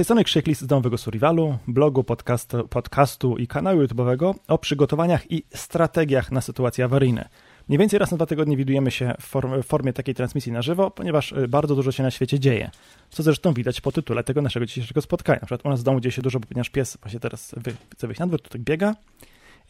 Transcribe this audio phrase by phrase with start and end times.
[0.00, 5.30] tej strony Krzyk List z Domowego Survivalu, blogu, podcastu, podcastu i kanału YouTube'owego o przygotowaniach
[5.32, 7.28] i strategiach na sytuacje awaryjne.
[7.68, 10.62] Mniej więcej raz na dwa tygodnie widujemy się w, form, w formie takiej transmisji na
[10.62, 12.70] żywo, ponieważ y, bardzo dużo się na świecie dzieje.
[13.10, 15.38] Co zresztą widać po tytule tego naszego dzisiejszego spotkania.
[15.42, 18.06] Na przykład u nas w domu dzieje się dużo, ponieważ pies właśnie teraz wy, chce
[18.06, 18.94] wyjść na dwór, tutaj biega,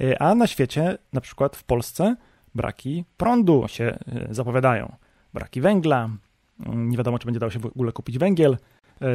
[0.00, 2.16] y, a na świecie, na przykład w Polsce,
[2.54, 3.98] braki prądu się
[4.30, 4.96] y, zapowiadają.
[5.34, 6.10] Braki węgla,
[6.66, 8.56] nie wiadomo, czy będzie dało się w ogóle kupić węgiel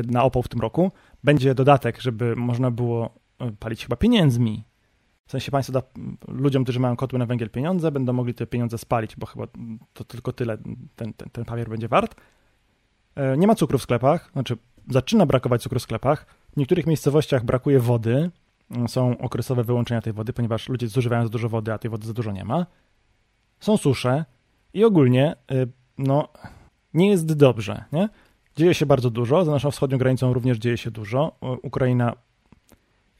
[0.07, 0.91] na opał w tym roku.
[1.23, 3.09] Będzie dodatek, żeby można było
[3.59, 4.63] palić chyba pieniędzmi
[5.27, 5.81] w sensie państwo da
[6.27, 9.47] ludziom, którzy mają kotły na węgiel pieniądze, będą mogli te pieniądze spalić, bo chyba
[9.93, 10.57] to tylko tyle
[10.95, 12.15] ten, ten, ten papier będzie wart.
[13.15, 14.57] E, nie ma cukru w sklepach, znaczy
[14.89, 16.25] zaczyna brakować cukru w sklepach.
[16.53, 18.31] W niektórych miejscowościach brakuje wody.
[18.87, 22.13] Są okresowe wyłączenia tej wody, ponieważ ludzie zużywają za dużo wody, a tej wody za
[22.13, 22.65] dużo nie ma.
[23.59, 24.25] Są susze
[24.73, 25.65] i ogólnie e,
[25.97, 26.29] no,
[26.93, 27.83] nie jest dobrze.
[27.91, 28.09] Nie?
[28.55, 29.45] Dzieje się bardzo dużo.
[29.45, 31.31] Za naszą wschodnią granicą również dzieje się dużo.
[31.63, 32.15] Ukraina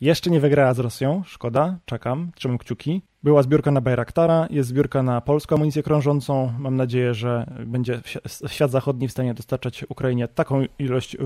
[0.01, 3.01] jeszcze nie wygrała z Rosją, szkoda, czekam, trzymam kciuki.
[3.23, 6.53] Była zbiórka na Bayraktara, jest zbiórka na polską amunicję krążącą.
[6.59, 8.01] Mam nadzieję, że będzie
[8.47, 11.19] świat zachodni w stanie dostarczać Ukrainie taką ilość y,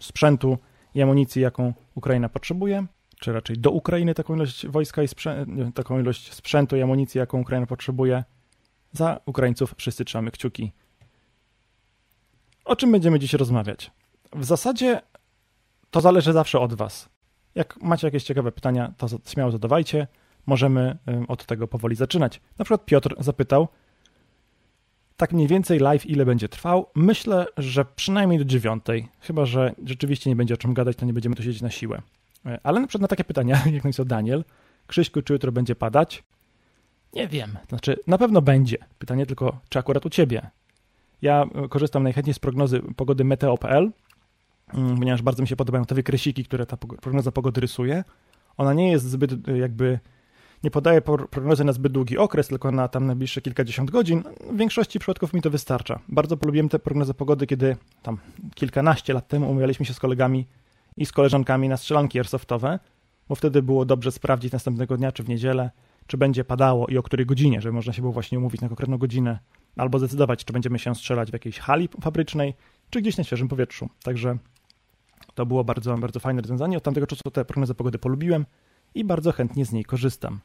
[0.00, 0.58] sprzętu
[0.94, 2.86] i amunicji, jaką Ukraina potrzebuje,
[3.20, 5.06] czy raczej do Ukrainy taką ilość wojska i
[5.74, 8.24] taką ilość sprzętu i amunicji, jaką Ukraina potrzebuje.
[8.92, 10.72] Za Ukraińców wszyscy trzymamy kciuki.
[12.64, 13.90] O czym będziemy dziś rozmawiać?
[14.32, 15.00] W zasadzie
[15.90, 17.08] to zależy zawsze od Was.
[17.54, 20.06] Jak macie jakieś ciekawe pytania, to śmiało zadawajcie.
[20.46, 20.98] Możemy
[21.28, 22.40] od tego powoli zaczynać.
[22.58, 23.68] Na przykład Piotr zapytał,
[25.16, 26.86] tak mniej więcej live ile będzie trwał?
[26.94, 29.08] Myślę, że przynajmniej do dziewiątej.
[29.20, 32.02] Chyba, że rzeczywiście nie będzie o czym gadać, to nie będziemy tu siedzieć na siłę.
[32.46, 34.44] E, ale na przykład na takie pytania, jak napisał Daniel,
[34.86, 36.22] Krzyśku, czy jutro będzie padać?
[37.12, 37.58] Nie wiem.
[37.68, 38.78] Znaczy, na pewno będzie.
[38.98, 40.50] Pytanie tylko, czy akurat u ciebie?
[41.24, 43.90] Ja korzystam najchętniej z prognozy pogody meteo.pl
[44.74, 48.04] Mm, ponieważ bardzo mi się podobają te wykresiki, które ta prognoza pogody rysuje.
[48.56, 49.98] Ona nie jest zbyt y, jakby,
[50.64, 54.22] nie podaje prognozy na zbyt długi okres, tylko na tam najbliższe kilkadziesiąt godzin.
[54.52, 56.00] W większości przypadków mi to wystarcza.
[56.08, 58.18] Bardzo polubiłem tę prognozę pogody, kiedy tam
[58.54, 60.46] kilkanaście lat temu umawialiśmy się z kolegami
[60.96, 62.78] i z koleżankami na strzelanki airsoftowe,
[63.28, 65.70] bo wtedy było dobrze sprawdzić następnego dnia, czy w niedzielę,
[66.06, 68.98] czy będzie padało i o której godzinie, żeby można się było właśnie umówić na konkretną
[68.98, 69.38] godzinę,
[69.76, 72.54] albo zdecydować, czy będziemy się strzelać w jakiejś hali fabrycznej,
[72.90, 73.88] czy gdzieś na świeżym powietrzu.
[74.02, 74.38] Także
[75.34, 76.76] to było bardzo, bardzo fajne rozwiązanie.
[76.76, 78.46] Od tamtego czasu tę prognozę pogody polubiłem
[78.94, 80.40] i bardzo chętnie z niej korzystam.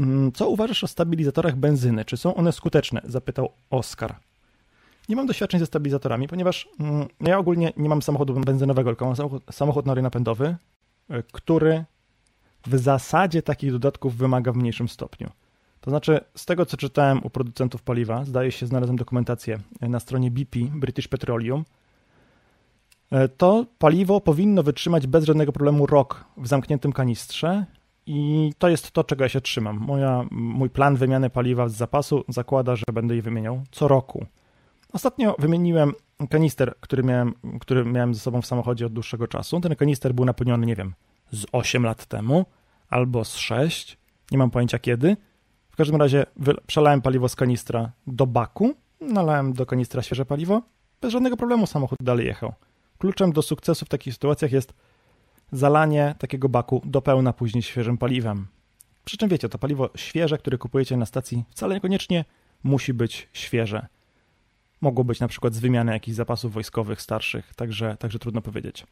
[0.00, 2.04] Mm, co uważasz o stabilizatorach benzyny?
[2.04, 3.00] Czy są one skuteczne?
[3.04, 4.16] Zapytał Oskar.
[5.08, 9.16] Nie mam doświadczeń ze stabilizatorami, ponieważ mm, ja ogólnie nie mam samochodu benzynowego, tylko mam
[9.16, 10.56] samochód, samochód na napędowy,
[11.10, 11.84] e, który
[12.66, 15.30] w zasadzie takich dodatków wymaga w mniejszym stopniu.
[15.84, 20.30] To znaczy, z tego co czytałem u producentów paliwa, zdaje się, znalazłem dokumentację na stronie
[20.30, 21.64] BP, British Petroleum,
[23.14, 27.64] E, to paliwo powinno wytrzymać bez żadnego problemu rok w zamkniętym kanistrze
[28.06, 29.76] i to jest to, czego ja się trzymam.
[29.76, 34.26] Moja, mój plan wymiany paliwa z zapasu zakłada, że będę je wymieniał co roku.
[34.92, 35.92] Ostatnio wymieniłem
[36.30, 39.60] kanister, który miałem, który miałem ze sobą w samochodzie od dłuższego czasu.
[39.60, 40.94] Ten kanister był napełniony, nie wiem,
[41.32, 42.44] z 8 lat temu
[42.88, 43.98] albo z 6,
[44.30, 45.16] nie mam pojęcia kiedy.
[45.74, 46.26] W każdym razie
[46.66, 50.62] przelałem paliwo z kanistra do baku, nalałem do kanistra świeże paliwo,
[51.00, 52.52] bez żadnego problemu samochód dalej jechał.
[52.98, 54.74] Kluczem do sukcesu w takich sytuacjach jest
[55.52, 58.46] zalanie takiego baku do pełna później świeżym paliwem.
[59.04, 62.24] Przy czym wiecie, to paliwo świeże, które kupujecie na stacji, wcale niekoniecznie
[62.64, 63.86] musi być świeże.
[64.80, 68.86] Mogło być na przykład z wymiany jakichś zapasów wojskowych starszych, także, także trudno powiedzieć.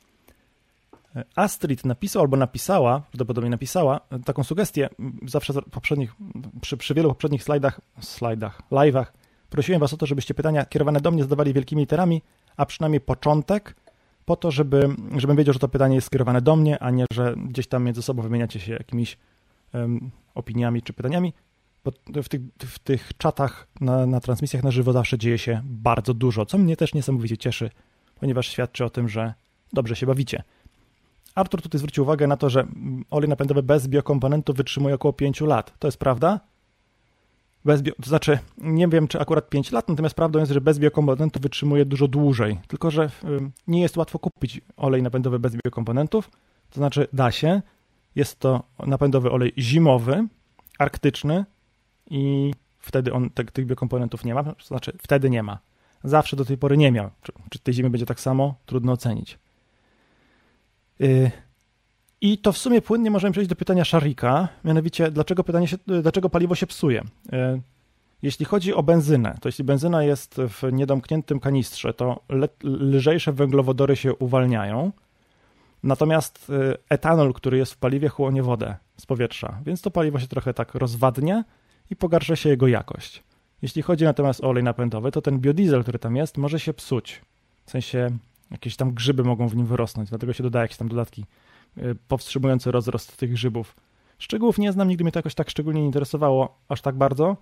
[1.36, 4.88] Astrid napisał albo napisała, prawdopodobnie napisała, taką sugestię.
[5.26, 6.14] Zawsze poprzednich,
[6.60, 9.06] przy, przy wielu poprzednich slajdach, slajdach, live'ach
[9.50, 12.22] prosiłem was o to, żebyście pytania kierowane do mnie zadawali wielkimi literami,
[12.56, 13.76] a przynajmniej początek
[14.24, 17.34] po to, żeby, żebym wiedział, że to pytanie jest skierowane do mnie, a nie, że
[17.36, 19.18] gdzieś tam między sobą wymieniacie się jakimiś
[19.74, 21.32] um, opiniami czy pytaniami,
[21.84, 26.14] bo w tych, w tych czatach na, na transmisjach na żywo zawsze dzieje się bardzo
[26.14, 27.70] dużo, co mnie też niesamowicie cieszy,
[28.20, 29.34] ponieważ świadczy o tym, że
[29.72, 30.42] dobrze się bawicie.
[31.34, 32.66] Artur tutaj zwrócił uwagę na to, że
[33.10, 35.78] olej napędowy bez biokomponentów wytrzymuje około 5 lat.
[35.78, 36.40] To jest prawda?
[37.64, 40.78] Bez bio, to znaczy, nie wiem, czy akurat 5 lat, natomiast prawdą jest, że bez
[40.78, 42.60] biokomponentów wytrzymuje dużo dłużej.
[42.68, 43.10] Tylko, że
[43.66, 46.30] nie jest łatwo kupić olej napędowy bez biokomponentów.
[46.70, 47.62] To znaczy, da się.
[48.14, 50.26] Jest to napędowy olej zimowy,
[50.78, 51.44] arktyczny
[52.10, 54.44] i wtedy on te, tych biokomponentów nie ma.
[54.44, 55.58] To znaczy, wtedy nie ma.
[56.04, 57.10] Zawsze do tej pory nie miał.
[57.22, 58.54] Czy, czy tej zimy będzie tak samo?
[58.66, 59.38] Trudno ocenić.
[60.98, 61.30] Yy,
[62.20, 66.30] i to w sumie płynnie możemy przejść do pytania Szarika, mianowicie dlaczego, pytanie się, dlaczego
[66.30, 67.02] paliwo się psuje.
[67.32, 67.60] E,
[68.22, 72.20] Jeśli chodzi o benzynę, to jeśli benzyna jest w niedomkniętym kanistrze, to
[72.64, 74.92] lżejsze węglowodory się uwalniają,
[75.82, 80.26] natomiast y, etanol, który jest w paliwie, chłonie wodę z powietrza, więc to paliwo się
[80.26, 81.44] trochę tak rozwadnia
[81.90, 83.22] i pogarsza się jego jakość.
[83.62, 87.20] Jeśli chodzi natomiast o olej napędowy, to ten biodiesel, który tam jest, może się psuć.
[87.66, 88.10] W sensie
[88.52, 91.24] jakieś tam grzyby mogą w nim wyrosnąć, dlatego się dodaje jakieś tam dodatki
[91.78, 93.76] y, powstrzymujące rozrost tych grzybów.
[94.18, 97.36] Szczegółów nie znam, nigdy mnie to jakoś tak szczególnie nie interesowało, aż tak bardzo.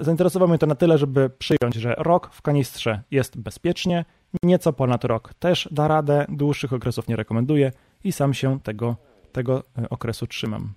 [0.00, 4.04] Y, zainteresowało mnie to na tyle, żeby przyjąć, że rok w kanistrze jest bezpiecznie,
[4.42, 7.72] nieco ponad rok też da radę, dłuższych okresów nie rekomenduję
[8.04, 8.96] i sam się tego,
[9.32, 10.72] tego y, okresu trzymam.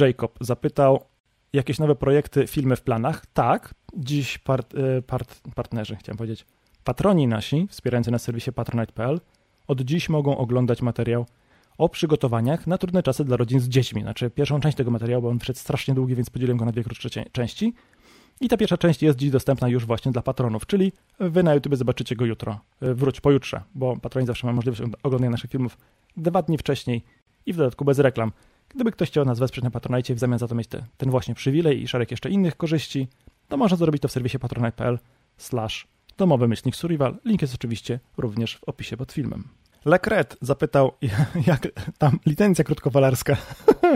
[0.00, 1.04] Jacob zapytał,
[1.52, 3.26] jakieś nowe projekty, filmy w planach?
[3.26, 4.74] Tak, dziś part,
[5.06, 6.46] part, partnerzy, chciałem powiedzieć,
[6.86, 9.20] Patroni nasi, wspierający na serwisie patronite.pl,
[9.66, 11.26] od dziś mogą oglądać materiał
[11.78, 14.02] o przygotowaniach na trudne czasy dla rodzin z dziećmi.
[14.02, 16.84] Znaczy pierwszą część tego materiału, bo on wszedł strasznie długi, więc podzieliłem go na dwie
[16.84, 17.74] krótsze części.
[18.40, 21.76] I ta pierwsza część jest dziś dostępna już właśnie dla patronów, czyli wy na YouTube
[21.76, 25.78] zobaczycie go jutro, e, wróć pojutrze, bo patroni zawsze mają możliwość oglądania naszych filmów
[26.16, 27.02] dwa dni wcześniej
[27.46, 28.32] i w dodatku bez reklam.
[28.68, 31.34] Gdyby ktoś chciał nas wesprzeć na Patronite w zamian za to mieć te, ten właśnie
[31.34, 33.08] przywilej i szereg jeszcze innych korzyści,
[33.48, 34.98] to można zrobić to w serwisie patronite.pl
[35.36, 37.18] slash domowy myślnik Survival.
[37.24, 39.48] Link jest oczywiście również w opisie pod filmem.
[39.84, 40.92] Lekret zapytał,
[41.46, 41.68] jak
[41.98, 43.36] tam licencja krótkofalarska.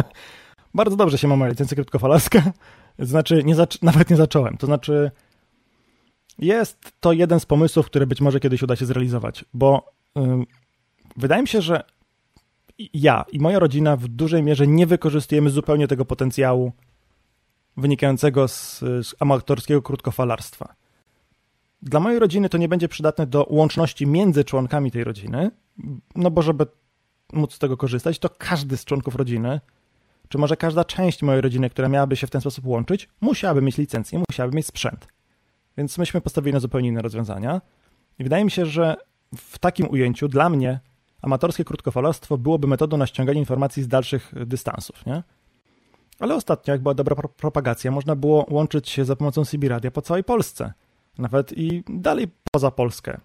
[0.74, 2.42] Bardzo dobrze się ma moja licencja krótkofalarska.
[2.98, 4.56] Znaczy, nie nawet nie zacząłem.
[4.56, 5.10] To znaczy,
[6.38, 10.46] jest to jeden z pomysłów, który być może kiedyś uda się zrealizować, bo yy,
[11.16, 11.84] wydaje mi się, że
[12.94, 16.72] ja i moja rodzina w dużej mierze nie wykorzystujemy zupełnie tego potencjału
[17.76, 20.74] wynikającego z, z amatorskiego krótkofalarstwa.
[21.82, 25.50] Dla mojej rodziny to nie będzie przydatne do łączności między członkami tej rodziny,
[26.14, 26.66] no bo żeby
[27.32, 29.60] móc z tego korzystać, to każdy z członków rodziny,
[30.28, 33.78] czy może każda część mojej rodziny, która miałaby się w ten sposób łączyć, musiałaby mieć
[33.78, 35.06] licencję, musiałaby mieć sprzęt.
[35.76, 37.60] Więc myśmy postawili na zupełnie inne rozwiązania.
[38.18, 38.96] I wydaje mi się, że
[39.36, 40.80] w takim ujęciu dla mnie
[41.22, 45.22] amatorskie krótkofalarstwo byłoby metodą na ściąganie informacji z dalszych dystansów, nie?
[46.18, 50.02] Ale ostatnio, jak była dobra propagacja, można było łączyć się za pomocą CB Radia po
[50.02, 50.72] całej Polsce
[51.20, 53.20] nawet i dalej poza Polskę.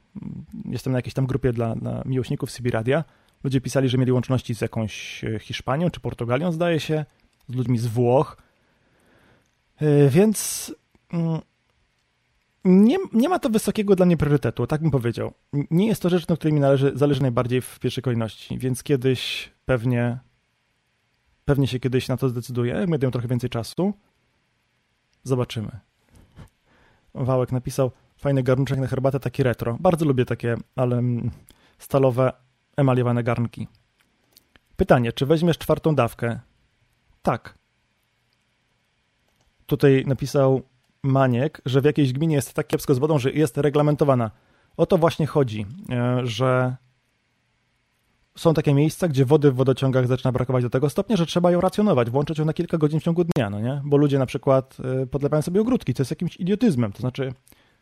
[0.66, 3.04] Jestem na jakiejś tam grupie dla, dla miłośników Sibiradia.
[3.44, 7.06] Ludzie pisali, że mieli łączności z jakąś e, Hiszpanią czy Portugalią, zdaje się,
[7.50, 8.38] z ludźmi z Włoch.
[9.78, 10.72] E, więc
[11.14, 11.40] mm,
[12.66, 15.34] nie, nie ma to wysokiego dla mnie priorytetu, tak bym powiedział.
[15.72, 19.52] Nie jest to rzecz, na której mi należy, zależy najbardziej w pierwszej kolejności, więc kiedyś
[19.66, 20.20] pewnie
[21.46, 23.94] pewnie się kiedyś na to zdecyduję, będę miał trochę więcej czasu.
[25.24, 25.80] Zobaczymy.
[27.16, 29.78] Wałek napisał, fajny garnuczek na herbatę, taki retro.
[29.80, 31.32] Bardzo lubię takie, ale mm,
[31.78, 32.34] stalowe,
[32.78, 33.68] emaliowane garnki.
[34.76, 36.40] Pytanie, czy weźmiesz czwartą dawkę?
[37.22, 37.58] Tak.
[39.66, 40.62] Tutaj napisał
[41.04, 44.32] Maniek, że w jakiejś gminie jest tak kiepsko z wodą, że jest reglamentowana.
[44.78, 46.76] O to właśnie chodzi, e, że
[48.38, 51.62] są takie miejsca, gdzie wody w wodociągach zaczyna brakować do tego stopnia, że trzeba ją
[51.62, 53.82] racjonować, włączyć ją na kilka godzin w ciągu dnia, no nie?
[53.86, 57.34] Bo ludzie na przykład y, podlewają sobie ogródki, to jest jakimś idiotyzmem, to znaczy,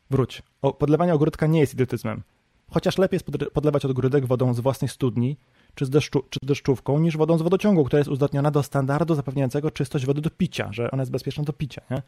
[0.10, 2.24] wróć, o, podlewanie ogródka nie jest idiotyzmem.
[2.72, 5.38] Chociaż lepiej jest podlewać ogródek wodą z własnej studni,
[5.76, 9.72] czy, z deszczu, czy deszczówką, niż wodą z wodociągu, która jest uzdatniona do standardu zapewniającego
[9.72, 12.02] czystość wody do picia, że ona jest bezpieczna do picia, nie?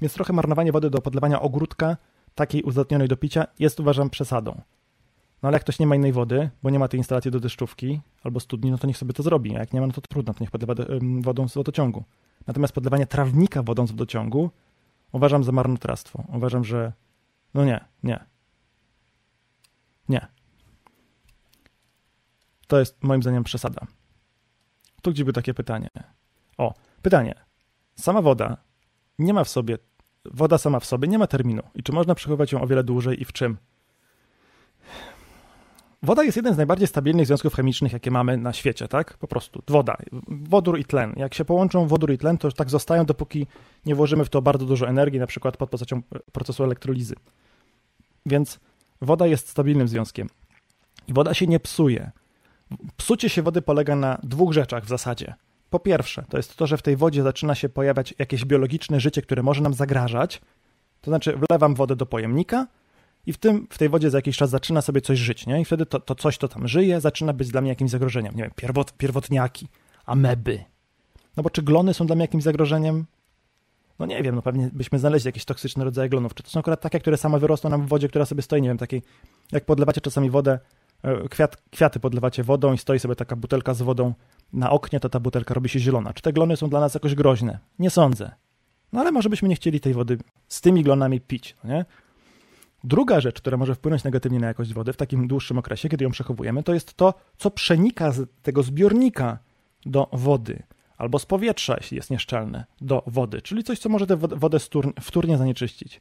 [0.00, 1.96] Więc trochę marnowanie wody do podlewania ogródka,
[2.34, 4.60] takiej uzdatnionej do picia, jest uważam przesadą.
[5.42, 8.00] No ale jak ktoś nie ma innej wody, bo nie ma tej instalacji do deszczówki
[8.24, 9.56] albo studni, no to niech sobie to zrobi.
[9.56, 10.74] A jak nie ma, no to trudno, to niech podlewa
[11.20, 12.04] wodą z wodociągu.
[12.46, 14.50] Natomiast podlewanie trawnika wodą z wodociągu
[15.12, 16.24] uważam za marnotrawstwo.
[16.28, 16.92] Uważam, że
[17.54, 18.24] no nie, nie.
[20.08, 20.26] Nie.
[22.66, 23.86] To jest moim zdaniem przesada.
[25.02, 25.88] Tu gdzie by takie pytanie.
[26.58, 27.34] O, pytanie.
[27.94, 28.56] Sama woda
[29.18, 29.78] nie ma w sobie,
[30.24, 31.62] woda sama w sobie nie ma terminu.
[31.74, 33.56] I czy można przechowywać ją o wiele dłużej i w czym?
[36.02, 39.16] Woda jest jeden z najbardziej stabilnych związków chemicznych, jakie mamy na świecie, tak?
[39.16, 39.62] Po prostu.
[39.68, 39.96] Woda.
[40.28, 41.14] Wodór i tlen.
[41.16, 43.46] Jak się połączą wodór i tlen, to tak zostają, dopóki
[43.86, 46.02] nie włożymy w to bardzo dużo energii, na przykład pod postacią
[46.32, 47.14] procesu elektrolizy.
[48.26, 48.60] Więc
[49.00, 50.28] woda jest stabilnym związkiem.
[51.08, 52.10] I woda się nie psuje.
[52.96, 55.34] Psucie się wody polega na dwóch rzeczach w zasadzie.
[55.70, 59.22] Po pierwsze, to jest to, że w tej wodzie zaczyna się pojawiać jakieś biologiczne życie,
[59.22, 60.40] które może nam zagrażać.
[61.00, 62.66] To znaczy, wlewam wodę do pojemnika,
[63.26, 65.60] i w, tym, w tej wodzie za jakiś czas zaczyna sobie coś żyć, nie?
[65.60, 68.36] I wtedy to, to coś, to tam żyje, zaczyna być dla mnie jakimś zagrożeniem.
[68.36, 69.68] Nie wiem, pierwot, pierwotniaki,
[70.06, 70.64] ameby.
[71.36, 73.06] No bo czy glony są dla mnie jakimś zagrożeniem?
[73.98, 76.34] No nie wiem, no pewnie byśmy znaleźli jakieś toksyczne rodzaje glonów.
[76.34, 78.68] Czy to są akurat takie, które same wyrosną nam w wodzie, która sobie stoi, nie
[78.68, 79.02] wiem, takiej,
[79.52, 80.58] jak podlewacie czasami wodę,
[81.02, 84.14] e, kwiat, kwiaty podlewacie wodą i stoi sobie taka butelka z wodą
[84.52, 86.12] na oknie, to ta butelka robi się zielona.
[86.12, 87.58] Czy te glony są dla nas jakoś groźne?
[87.78, 88.30] Nie sądzę.
[88.92, 91.84] No ale może byśmy nie chcieli tej wody z tymi glonami pić, no nie?
[92.84, 96.10] Druga rzecz, która może wpłynąć negatywnie na jakość wody w takim dłuższym okresie, kiedy ją
[96.10, 99.38] przechowujemy, to jest to, co przenika z tego zbiornika
[99.86, 100.62] do wody
[100.98, 104.58] albo z powietrza, jeśli jest nieszczelne, do wody, czyli coś, co może tę wodę
[105.00, 106.00] wtórnie zanieczyścić.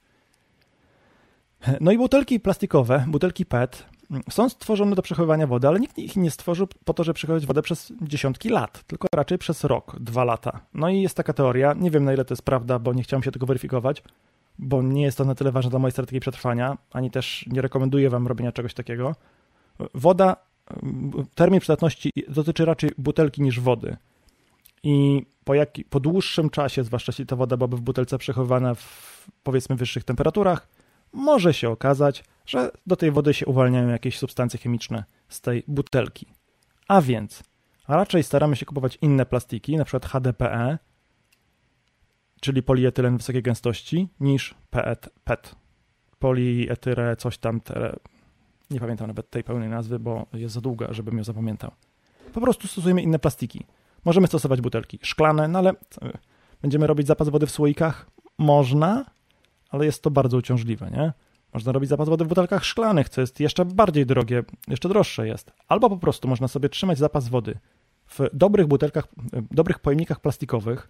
[1.82, 3.86] No i butelki plastikowe, butelki PET
[4.30, 7.62] są stworzone do przechowywania wody, ale nikt ich nie stworzył po to, żeby przechowywać wodę
[7.62, 10.60] przez dziesiątki lat, tylko raczej przez rok, dwa lata.
[10.74, 13.24] No i jest taka teoria, nie wiem na ile to jest prawda, bo nie chciałem
[13.24, 14.04] się tego weryfikować,
[14.60, 18.10] bo nie jest to na tyle ważne dla mojej strategii przetrwania, ani też nie rekomenduję
[18.10, 19.16] wam robienia czegoś takiego.
[19.94, 20.36] Woda,
[21.36, 23.98] termin przydatności dotyczy raczej butelki niż wody.
[24.84, 29.28] I po, jak, po dłuższym czasie, zwłaszcza jeśli ta woda byłaby w butelce przechowywana w
[29.44, 30.68] powiedzmy wyższych temperaturach,
[31.14, 36.26] może się okazać, że do tej wody się uwalniają jakieś substancje chemiczne z tej butelki.
[36.88, 37.44] A więc
[37.88, 40.78] raczej staramy się kupować inne plastiki, na przykład HDPE,
[42.40, 45.10] czyli polietylen wysokiej gęstości, niż PET.
[45.24, 45.56] PET.
[46.20, 47.62] Polietyrę, coś tam,
[48.72, 51.72] nie pamiętam nawet tej pełnej nazwy, bo jest za długa, żebym ją zapamiętał.
[52.34, 53.66] Po prostu stosujemy inne plastiki.
[54.06, 55.74] Możemy stosować butelki szklane, no ale
[56.62, 58.10] będziemy robić zapas wody w słoikach?
[58.38, 59.06] Można,
[59.70, 61.14] ale jest to bardzo uciążliwe, nie?
[61.54, 65.52] Można robić zapas wody w butelkach szklanych, co jest jeszcze bardziej drogie, jeszcze droższe jest.
[65.68, 67.58] Albo po prostu można sobie trzymać zapas wody
[68.08, 69.08] w dobrych butelkach,
[69.52, 70.90] dobrych pojemnikach plastikowych,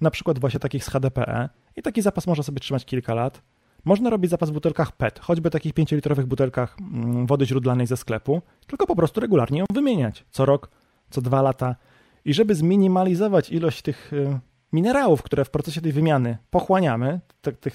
[0.00, 3.42] na przykład właśnie takich z HDPE i taki zapas można sobie trzymać kilka lat.
[3.84, 8.42] Można robić zapas w butelkach PET, choćby takich 5-litrowych butelkach mm, wody źródlanej ze sklepu,
[8.66, 10.24] tylko po prostu regularnie ją wymieniać.
[10.30, 10.70] Co rok,
[11.10, 11.76] co dwa lata.
[12.24, 14.38] I żeby zminimalizować ilość tych y,
[14.72, 17.20] minerałów, które w procesie tej wymiany pochłaniamy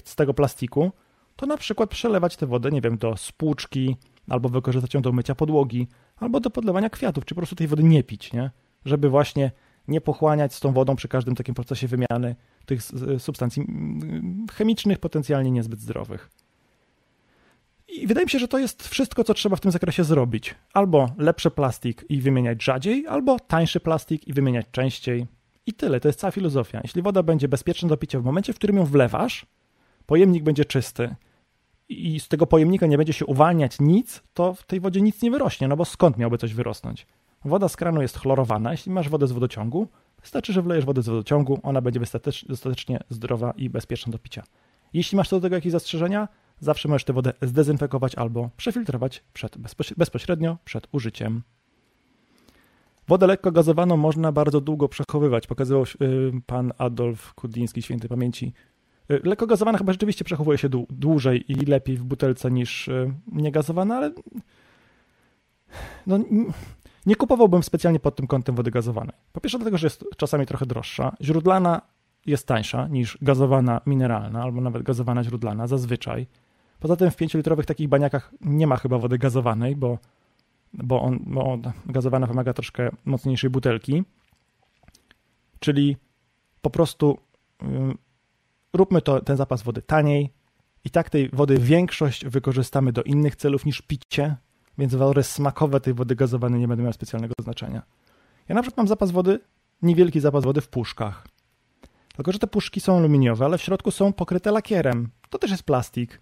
[0.04, 0.92] z tego plastiku,
[1.36, 3.96] to na przykład przelewać tę wodę, nie wiem, do spłuczki,
[4.28, 7.82] albo wykorzystać ją do mycia podłogi, albo do podlewania kwiatów, czy po prostu tej wody
[7.82, 8.50] nie pić, nie?
[8.84, 9.50] Żeby właśnie
[9.88, 12.36] nie pochłaniać z tą wodą przy każdym takim procesie wymiany
[12.66, 12.82] tych
[13.18, 13.66] substancji
[14.52, 16.30] chemicznych, potencjalnie niezbyt zdrowych.
[17.88, 20.54] I wydaje mi się, że to jest wszystko, co trzeba w tym zakresie zrobić.
[20.72, 25.26] Albo lepszy plastik i wymieniać rzadziej, albo tańszy plastik i wymieniać częściej.
[25.66, 26.80] I tyle, to jest cała filozofia.
[26.82, 29.46] Jeśli woda będzie bezpieczna do picia w momencie, w którym ją wlewasz,
[30.06, 31.14] pojemnik będzie czysty
[31.88, 35.30] i z tego pojemnika nie będzie się uwalniać nic, to w tej wodzie nic nie
[35.30, 37.06] wyrośnie, no bo skąd miałby coś wyrosnąć?
[37.44, 38.70] Woda z kranu jest chlorowana.
[38.70, 39.88] Jeśli masz wodę z wodociągu,
[40.20, 42.00] wystarczy, że wlejesz wodę z wodociągu, ona będzie
[42.48, 44.42] dostatecznie zdrowa i bezpieczna do picia.
[44.92, 46.28] Jeśli masz co do tego jakieś zastrzeżenia,
[46.60, 49.56] zawsze możesz tę wodę zdezynfekować albo przefiltrować przed,
[49.96, 51.42] bezpośrednio przed użyciem.
[53.08, 55.46] Wodę lekko gazowaną można bardzo długo przechowywać.
[55.46, 58.52] Pokazywał y, pan Adolf Kudiński, świętej pamięci.
[59.10, 63.96] Y, lekko gazowana chyba rzeczywiście przechowuje się dłużej i lepiej w butelce niż y, niegazowana,
[63.96, 64.12] ale
[66.06, 66.18] no,
[67.06, 69.16] nie kupowałbym specjalnie pod tym kątem wody gazowanej.
[69.32, 71.16] Po pierwsze dlatego, że jest czasami trochę droższa.
[71.20, 71.82] Źródlana
[72.26, 76.26] jest tańsza niż gazowana mineralna albo nawet gazowana źródlana zazwyczaj.
[76.80, 79.98] Poza tym w 5-litrowych takich baniakach nie ma chyba wody gazowanej, bo,
[80.72, 84.04] bo, on, bo on, gazowana wymaga troszkę mocniejszej butelki.
[85.60, 85.96] Czyli
[86.62, 87.18] po prostu
[87.62, 87.66] y,
[88.72, 90.32] róbmy to, ten zapas wody taniej
[90.84, 94.36] i tak tej wody większość wykorzystamy do innych celów niż picie,
[94.78, 97.82] więc walory smakowe tej wody gazowanej nie będą miały specjalnego znaczenia.
[98.48, 99.40] Ja na przykład mam zapas wody,
[99.82, 101.26] niewielki zapas wody w puszkach.
[102.16, 105.08] Tylko, że te puszki są aluminiowe, ale w środku są pokryte lakierem.
[105.30, 106.20] To też jest plastik.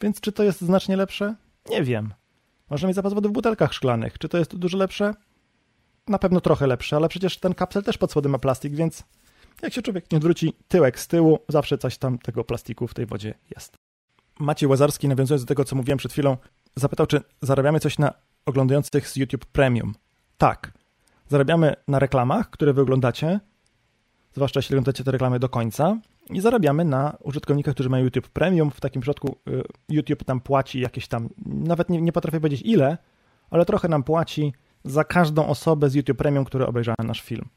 [0.00, 1.34] Więc czy to jest znacznie lepsze?
[1.70, 2.14] Nie wiem.
[2.70, 4.18] Można mieć zapas wody w butelkach szklanych.
[4.18, 5.14] Czy to jest dużo lepsze?
[6.08, 9.04] Na pewno trochę lepsze, ale przecież ten kapsel też pod spodem ma plastik, więc
[9.62, 13.06] jak się człowiek nie odwróci tyłek z tyłu, zawsze coś tam tego plastiku w tej
[13.06, 13.76] wodzie jest.
[14.38, 16.36] Maciej Łazarski, nawiązując do tego, co mówiłem przed chwilą,
[16.76, 18.12] zapytał, czy zarabiamy coś na
[18.46, 19.94] oglądających z YouTube Premium.
[20.38, 20.72] Tak.
[21.28, 23.40] Zarabiamy na reklamach, które wy oglądacie,
[24.34, 25.96] zwłaszcza jeśli oglądacie te reklamy do końca,
[26.30, 28.70] i zarabiamy na użytkownikach, którzy mają YouTube Premium.
[28.70, 32.98] W takim przypadku y, YouTube tam płaci jakieś tam, nawet nie, nie potrafię powiedzieć ile,
[33.50, 34.52] ale trochę nam płaci
[34.84, 37.48] za każdą osobę z YouTube Premium, która obejrzała nasz film.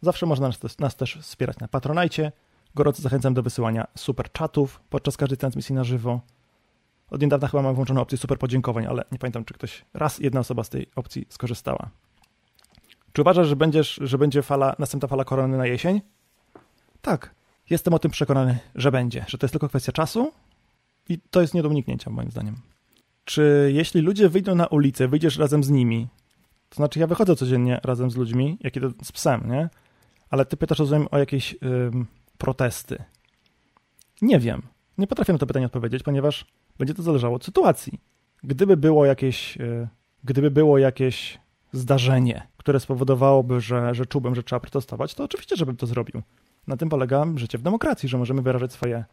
[0.00, 2.32] Zawsze można nas, nas też wspierać na Patronajcie.
[2.74, 6.20] Gorąco zachęcam do wysyłania super chatów podczas każdej transmisji na żywo.
[7.10, 10.40] Od niedawna chyba mam włączoną opcję super podziękowań, ale nie pamiętam, czy ktoś raz jedna
[10.40, 11.90] osoba z tej opcji skorzystała.
[13.12, 16.00] Czy uważasz, że, będziesz, że będzie fala, następna fala korony na jesień?
[17.02, 17.34] Tak,
[17.70, 20.32] jestem o tym przekonany, że będzie, że to jest tylko kwestia czasu
[21.08, 22.56] i to jest nie do uniknięcia, moim zdaniem.
[23.24, 26.08] Czy jeśli ludzie wyjdą na ulicę, wyjdziesz razem z nimi,
[26.68, 29.68] to znaczy ja wychodzę codziennie razem z ludźmi, jak to z psem, nie?
[30.30, 31.56] Ale ty pytasz, rozumiem, o jakieś
[32.38, 33.04] protesty.
[34.22, 34.62] Nie wiem.
[34.98, 36.46] Nie potrafię na to pytanie odpowiedzieć, ponieważ
[36.80, 38.00] będzie to zależało od sytuacji.
[38.42, 39.88] Gdyby było jakieś, e,
[40.24, 41.38] gdyby było jakieś
[41.72, 46.22] zdarzenie, które spowodowałoby, że, że czułbym, że trzeba protestować, to oczywiście, żebym to zrobił.
[46.66, 49.04] Na tym polega życie w demokracji, że możemy wyrażać swoje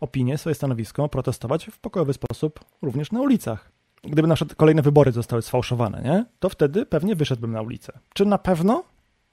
[0.00, 3.72] opinie, swoje stanowisko, protestować w pokojowy sposób również na ulicach.
[4.04, 6.24] Gdyby nasze kolejne wybory zostały sfałszowane, nie?
[6.38, 7.92] to wtedy pewnie wyszedłbym na ulicę.
[8.14, 8.84] Czy na pewno?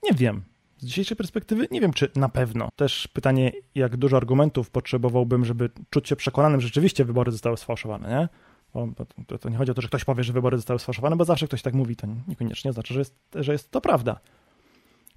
[0.04, 0.44] Nie wiem.
[0.82, 2.70] Z dzisiejszej perspektywy nie wiem, czy na pewno.
[2.76, 8.10] Też pytanie, jak dużo argumentów potrzebowałbym, żeby czuć się przekonanym, że rzeczywiście wybory zostały sfałszowane,
[8.10, 8.30] nie?
[8.74, 11.26] Bo, to, to, nie chodzi o to, że ktoś powie, że wybory zostały sfałszowane, bo
[11.26, 14.20] zawsze ktoś tak mówi, to niekoniecznie znaczy, że jest, że jest to prawda.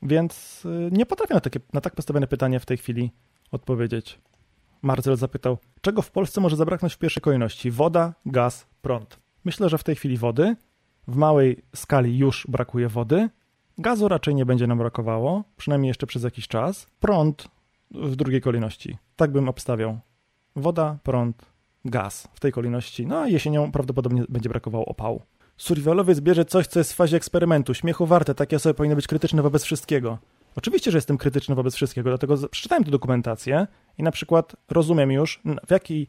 [0.02, 3.10] Więc y, nie potrafię na, takie, na tak postawione pytanie w tej chwili
[3.50, 4.18] odpowiedzieć.
[4.82, 7.70] Marcel zapytał, czego w Polsce może zabraknąć w pierwszej kolejności?
[7.70, 9.18] Woda, gaz, prąd.
[9.44, 10.56] Myślę, że w tej chwili wody.
[11.08, 13.28] W małej skali już brakuje wody.
[13.78, 16.86] Gazu raczej nie będzie nam brakowało, przynajmniej jeszcze przez jakiś czas.
[17.00, 17.48] Prąd
[17.90, 18.98] w drugiej kolejności.
[19.16, 19.98] Tak bym obstawiał.
[20.56, 21.44] Woda, prąd,
[21.84, 23.06] gaz w tej kolejności.
[23.06, 25.22] No a jesienią prawdopodobnie będzie brakowało opału.
[25.56, 27.74] Survivalowiec bierze coś, co jest w fazie eksperymentu.
[27.74, 30.18] Śmiechu warte, takie osoby powinny być krytyczne wobec wszystkiego.
[30.56, 33.66] Oczywiście, że jestem krytyczny wobec wszystkiego, dlatego przeczytałem tę dokumentację
[33.98, 36.08] i na przykład rozumiem już, w jakiej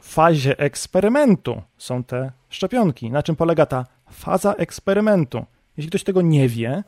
[0.00, 3.10] fazie eksperymentu są te szczepionki.
[3.10, 5.44] Na czym polega ta faza eksperymentu?
[5.76, 6.84] Jeśli ktoś tego nie wie,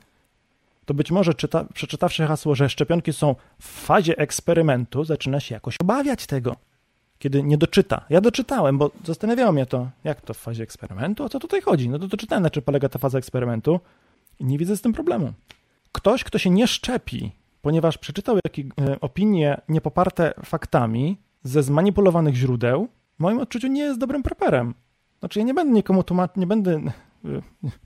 [0.85, 5.77] to być może czyta, przeczytawszy hasło, że szczepionki są w fazie eksperymentu, zaczyna się jakoś
[5.81, 6.57] obawiać tego,
[7.19, 8.05] kiedy nie doczyta.
[8.11, 11.89] Ja doczytałem, bo zastanawiało mnie to, jak to w fazie eksperymentu, o co tutaj chodzi.
[11.89, 13.81] No to doczytałem, na czym polega ta faza eksperymentu
[14.41, 15.33] i nie widzę z tym problemu.
[15.93, 18.67] Ktoś, kto się nie szczepi, ponieważ przeczytał jakieś
[19.01, 24.75] opinie niepoparte faktami ze zmanipulowanych źródeł, w moim odczuciu nie jest dobrym preperem.
[25.19, 26.81] Znaczy, ja nie będę nikomu tłumaczył, nie będę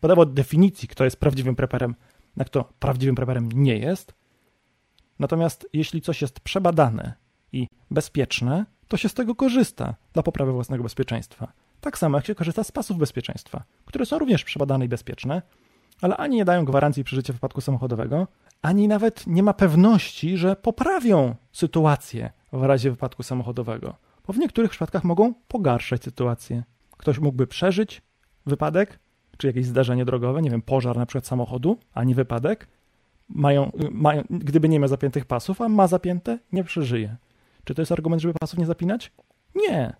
[0.00, 1.94] podawał definicji, kto jest prawdziwym preperem,
[2.36, 4.14] na kto prawdziwym preperem nie jest.
[5.18, 7.14] Natomiast jeśli coś jest przebadane
[7.52, 11.52] i bezpieczne, to się z tego korzysta dla poprawy własnego bezpieczeństwa.
[11.80, 15.42] Tak samo jak się korzysta z pasów bezpieczeństwa, które są również przebadane i bezpieczne,
[16.00, 18.28] ale ani nie dają gwarancji przeżycia wypadku samochodowego,
[18.62, 24.70] ani nawet nie ma pewności, że poprawią sytuację w razie wypadku samochodowego, bo w niektórych
[24.70, 26.62] przypadkach mogą pogarszać sytuację.
[26.96, 28.02] Ktoś mógłby przeżyć
[28.46, 28.98] wypadek,
[29.40, 32.68] czy jakieś zdarzenie drogowe, nie wiem, pożar na przykład samochodu, ani wypadek,
[33.28, 37.16] mają, mają, gdyby nie miał zapiętych pasów, a ma zapięte, nie przeżyje.
[37.64, 39.12] Czy to jest argument, żeby pasów nie zapinać?
[39.54, 39.96] Nie.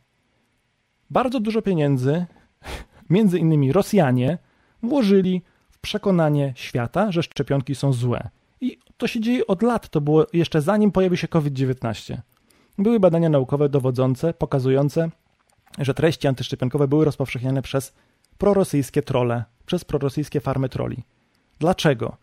[1.11, 2.27] Bardzo dużo pieniędzy,
[3.11, 4.39] między innymi Rosjanie,
[4.83, 8.29] włożyli w przekonanie świata, że szczepionki są złe.
[8.61, 12.17] I to się dzieje od lat, to było jeszcze zanim pojawił się COVID-19.
[12.79, 15.11] Były badania naukowe dowodzące, pokazujące,
[15.79, 17.95] że treści antyszczepionkowe były rozpowszechniane przez
[18.41, 21.03] prorosyjskie trole, przez prorosyjskie farmy troli.
[21.59, 22.17] Dlaczego?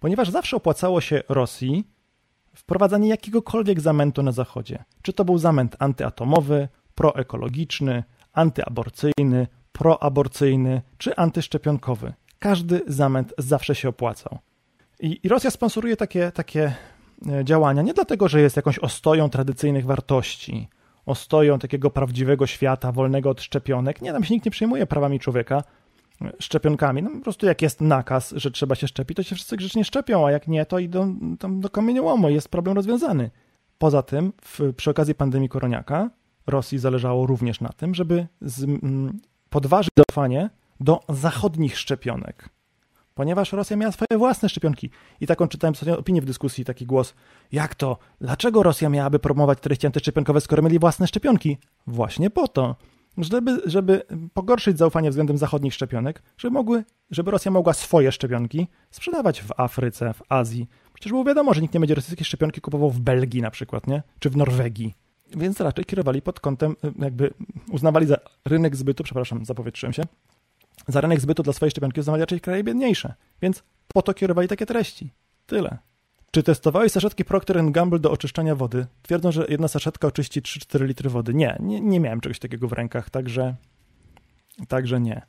[0.00, 1.84] Ponieważ zawsze opłacało się Rosji
[2.54, 4.84] wprowadzanie jakiegokolwiek zamętu na Zachodzie.
[5.02, 12.12] Czy to był zamęt antyatomowy, proekologiczny, antyaborcyjny, proaborcyjny czy antyszczepionkowy.
[12.38, 14.38] Każdy zamęt zawsze się opłacał.
[15.00, 16.74] I, i Rosja sponsoruje takie, takie
[17.28, 20.68] e, działania nie dlatego, że jest jakąś ostoją tradycyjnych wartości,
[21.06, 24.02] ostoją takiego prawdziwego świata, wolnego od szczepionek.
[24.02, 25.62] Nie, tam się nikt nie przejmuje prawami człowieka,
[26.38, 27.02] szczepionkami.
[27.02, 30.26] No po prostu jak jest nakaz, że trzeba się szczepić, to się wszyscy grzecznie szczepią,
[30.26, 33.30] a jak nie, to idą tam do kamieniołomu jest problem rozwiązany.
[33.78, 36.10] Poza tym, w, przy okazji pandemii koroniaka,
[36.46, 42.48] Rosji zależało również na tym, żeby z, m, podważyć zaufanie do zachodnich szczepionek.
[43.14, 44.90] Ponieważ Rosja miała swoje własne szczepionki.
[45.20, 47.14] I taką czytałem ostatnio opinię w dyskusji, taki głos,
[47.52, 47.98] jak to?
[48.20, 51.58] Dlaczego Rosja miałaby promować treści antyszczepionkowe, skoro mieli własne szczepionki?
[51.86, 52.76] Właśnie po to,
[53.18, 54.02] żeby, żeby
[54.34, 60.14] pogorszyć zaufanie względem zachodnich szczepionek, żeby, mogły, żeby Rosja mogła swoje szczepionki sprzedawać w Afryce,
[60.14, 60.68] w Azji.
[60.94, 64.02] Przecież było wiadomo, że nikt nie będzie rosyjskie szczepionki kupował w Belgii na przykład, nie?
[64.18, 64.94] Czy w Norwegii.
[65.36, 67.34] Więc raczej kierowali pod kątem, jakby
[67.72, 70.02] uznawali za rynek zbytu, przepraszam, zapowietrzyłem się,
[70.88, 73.14] za rynek zbytu dla swojej szczepionki uznawali raczej kraje biedniejsze.
[73.42, 75.10] Więc po to kierowali takie treści.
[75.46, 75.78] Tyle.
[76.30, 78.86] Czy testowałeś saszetki Procter Gamble do oczyszczania wody?
[79.02, 81.34] Twierdzą, że jedna saszetka oczyści 3-4 litry wody.
[81.34, 83.54] Nie, nie, nie miałem czegoś takiego w rękach, także,
[84.68, 85.22] także nie.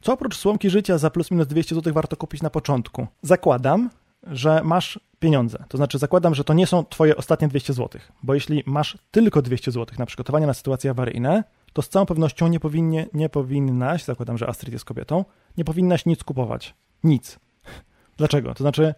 [0.00, 3.06] Co oprócz słomki życia za plus minus 200 zł warto kupić na początku?
[3.22, 3.90] Zakładam,
[4.26, 5.64] że masz pieniądze.
[5.68, 9.42] To znaczy zakładam, że to nie są twoje ostatnie 200 zł, bo jeśli masz tylko
[9.42, 14.04] 200 zł na przygotowanie na sytuacje awaryjne, to z całą pewnością nie, powinnie, nie powinnaś,
[14.04, 15.24] zakładam, że Astrid jest kobietą,
[15.56, 16.74] nie powinnaś nic kupować.
[17.04, 17.38] Nic.
[18.18, 18.54] Dlaczego?
[18.54, 18.94] To znaczy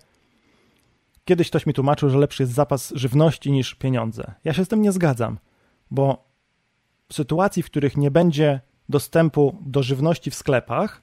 [1.25, 4.35] Kiedyś ktoś mi tłumaczył, że lepszy jest zapas żywności niż pieniądze.
[4.45, 5.39] Ja się z tym nie zgadzam,
[5.91, 6.25] bo
[7.09, 11.03] w sytuacji, w których nie będzie dostępu do żywności w sklepach,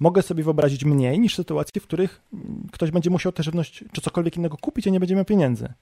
[0.00, 2.22] mogę sobie wyobrazić mniej niż sytuacji, w których
[2.72, 5.72] ktoś będzie musiał tę żywność czy cokolwiek innego kupić, a nie będzie miał pieniędzy,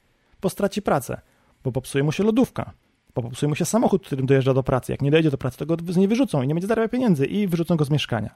[0.40, 1.20] bo straci pracę,
[1.64, 2.72] bo popsuje mu się lodówka,
[3.14, 4.92] bo popsuje mu się samochód, którym dojeżdża do pracy.
[4.92, 7.26] Jak nie dojedzie do pracy, to go z niej wyrzucą i nie będzie zarabiał pieniędzy
[7.26, 8.34] i wyrzucą go z mieszkania.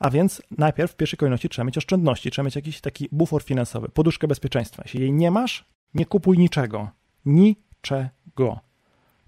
[0.00, 3.88] A więc najpierw w pierwszej kolejności trzeba mieć oszczędności, trzeba mieć jakiś taki bufor finansowy,
[3.88, 4.82] poduszkę bezpieczeństwa.
[4.84, 6.88] Jeśli jej nie masz, Nie kupuj niczego.
[7.24, 8.60] Niczego.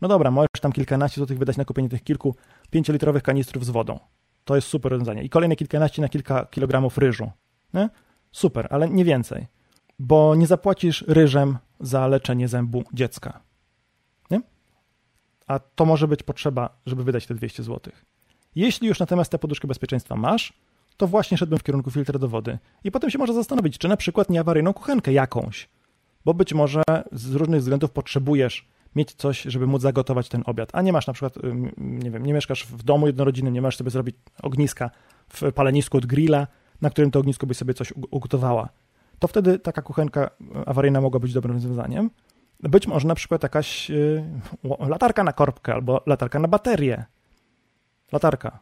[0.00, 2.34] No dobra, możesz tam kilkanaście złotych wydać na kupienie tych kilku
[2.70, 3.98] pięciolitrowych kanistrów z wodą.
[4.44, 5.22] To jest super rozwiązanie.
[5.22, 7.30] I kolejne kilkanaście na kilka kilogramów ryżu.
[7.74, 7.88] Nie?
[8.32, 9.46] Super, ale nie więcej.
[9.98, 13.40] Bo nie zapłacisz ryżem za leczenie zębu dziecka.
[15.48, 17.92] A to może być potrzeba, żeby wydać te 200 zł.
[18.54, 20.52] Jeśli już natomiast tę poduszkę bezpieczeństwa masz,
[20.96, 22.58] to właśnie szedłbym w kierunku filtra do wody.
[22.84, 25.68] I potem się może zastanowić, czy na przykład nie awaryjną kuchenkę jakąś.
[26.24, 26.82] Bo być może
[27.12, 31.12] z różnych względów potrzebujesz mieć coś, żeby móc zagotować ten obiad, a nie masz na
[31.12, 31.34] przykład,
[31.76, 34.90] nie wiem, nie mieszkasz w domu jednorodzinnym, nie masz sobie zrobić ogniska
[35.28, 36.46] w palenisku od grilla,
[36.80, 38.68] na którym to ognisko byś sobie coś ugotowała.
[39.18, 40.30] To wtedy taka kuchenka
[40.66, 42.10] awaryjna mogła być dobrym rozwiązaniem.
[42.60, 44.24] Być może na przykład jakaś yy,
[44.80, 47.04] latarka na korbkę albo latarka na baterię.
[48.12, 48.58] Latarka.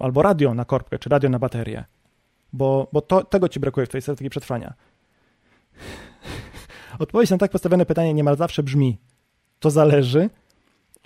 [0.00, 1.84] Albo radio na korbkę, czy radio na baterię.
[2.52, 4.74] Bo, bo to, tego ci brakuje w twojej strategii przetrwania.
[6.98, 8.98] Odpowiedź na tak postawione pytanie niemal zawsze brzmi:
[9.60, 10.30] to zależy.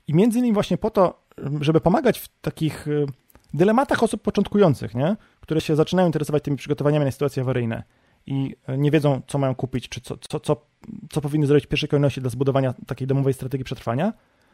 [0.06, 1.22] I między innymi właśnie po to,
[1.60, 3.06] żeby pomagać w takich y,
[3.54, 5.16] dylematach osób początkujących, nie?
[5.40, 7.82] które się zaczynają interesować tymi przygotowaniami na sytuacje awaryjne
[8.30, 10.66] i y, nie wiedzą, co mają kupić, czy co, co, co,
[11.10, 14.12] co powinny zrobić w pierwszej kolejności dla zbudowania takiej domowej strategii przetrwania,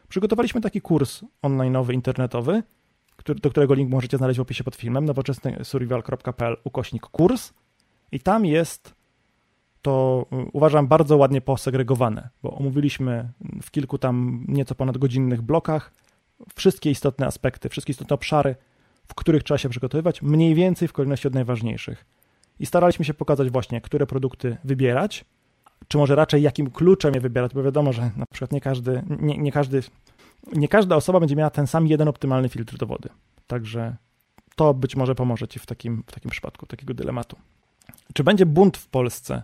[0.09, 2.63] przygotowaliśmy taki kurs online'owy, internetowy,
[3.15, 7.53] który, do którego link możecie znaleźć w opisie pod filmem, nowoczesnysurvival.pl ukośnik kurs
[8.11, 8.95] i tam jest
[9.81, 13.29] to y, uważam bardzo ładnie posegregowane, bo omówiliśmy
[13.61, 15.93] w kilku tam nieco ponad godzinnych blokach
[16.55, 18.55] wszystkie istotne aspekty, wszystkie istotne obszary,
[19.07, 22.05] w których trzeba się przygotowywać, mniej więcej w kolejności od najważniejszych.
[22.59, 25.25] I staraliśmy się pokazać właśnie, które produkty wybierać,
[25.87, 29.37] czy może raczej jakim kluczem je wybierać, bo wiadomo, że na przykład nie każdy, nie,
[29.37, 29.83] nie każdy,
[30.53, 33.09] nie każda osoba będzie miała ten sam jeden optymalny filtr do wody.
[33.47, 33.95] Także
[34.55, 37.37] to być może pomoże Ci w takim, w takim przypadku, takiego dylematu.
[38.13, 39.43] Czy będzie bunt w Polsce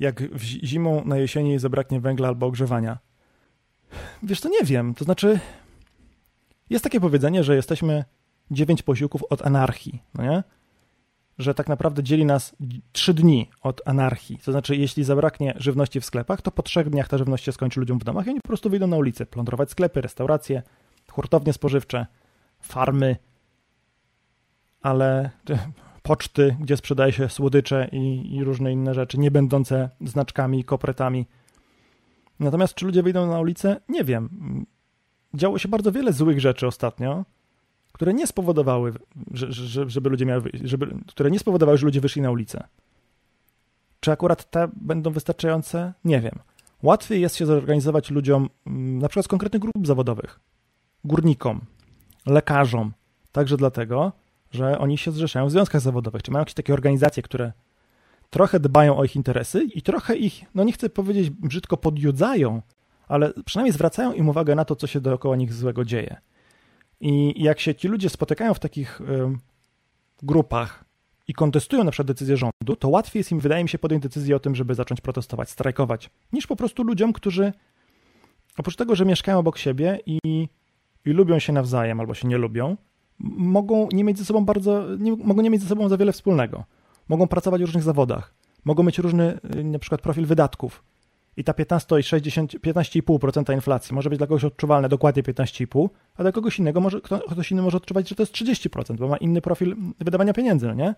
[0.00, 0.22] jak
[0.64, 2.98] zimą na jesieni zabraknie węgla albo ogrzewania?
[4.22, 4.94] Wiesz, to nie wiem.
[4.94, 5.40] To znaczy,
[6.70, 8.04] jest takie powiedzenie, że jesteśmy
[8.50, 10.42] dziewięć posiłków od anarchii, no nie?
[11.38, 12.56] Że tak naprawdę dzieli nas
[12.92, 14.38] trzy dni od anarchii.
[14.38, 17.80] To znaczy, jeśli zabraknie żywności w sklepach, to po trzech dniach ta żywność się skończy
[17.80, 20.62] ludziom w domach i oni po prostu wyjdą na ulicę, plądrować sklepy, restauracje,
[21.10, 22.06] hurtownie spożywcze,
[22.60, 23.16] farmy,
[24.82, 25.30] ale
[26.02, 31.26] poczty, gdzie sprzedaje się słodycze i, i różne inne rzeczy, nie będące znaczkami, kopretami.
[32.40, 33.80] Natomiast czy ludzie wyjdą na ulicę?
[33.88, 34.28] Nie wiem.
[35.34, 37.24] Działo się bardzo wiele złych rzeczy ostatnio,
[37.92, 38.92] które nie spowodowały,
[39.30, 42.64] że, że, żeby ludzie miały, żeby, które nie spowodowały, że ludzie wyszli na ulicę.
[44.00, 45.92] Czy akurat te będą wystarczające?
[46.04, 46.38] Nie wiem.
[46.82, 50.40] Łatwiej jest się zorganizować ludziom, mm, na przykład z konkretnych grup zawodowych,
[51.04, 51.60] górnikom,
[52.26, 52.92] lekarzom,
[53.32, 54.12] także dlatego,
[54.50, 57.52] że oni się zrzeszają w związkach zawodowych, czy mają jakieś takie organizacje, które
[58.30, 62.62] trochę dbają o ich interesy i trochę ich, no nie chcę powiedzieć brzydko, podjudzają,
[63.08, 66.16] ale przynajmniej zwracają im uwagę na to, co się dookoła nich złego dzieje.
[67.02, 69.00] I jak się ci ludzie spotykają w takich
[70.22, 70.84] grupach
[71.28, 74.36] i kontestują na przykład decyzję rządu, to łatwiej jest im, wydaje mi się, podjąć decyzję
[74.36, 77.52] o tym, żeby zacząć protestować, strajkować, niż po prostu ludziom, którzy
[78.58, 80.18] oprócz tego, że mieszkają obok siebie i,
[81.04, 82.76] i lubią się nawzajem albo się nie lubią,
[83.36, 86.64] mogą nie mieć ze sobą bardzo, nie, mogą nie mieć ze sobą za wiele wspólnego.
[87.08, 88.34] Mogą pracować w różnych zawodach,
[88.64, 90.84] mogą mieć różny y, na przykład profil wydatków.
[91.36, 96.22] I ta 15 i 60, 15,5% inflacji może być dla kogoś odczuwalne dokładnie 15,5, a
[96.22, 99.40] dla kogoś innego może, ktoś inny może odczuwać, że to jest 30%, bo ma inny
[99.40, 100.94] profil wydawania pieniędzy, no nie?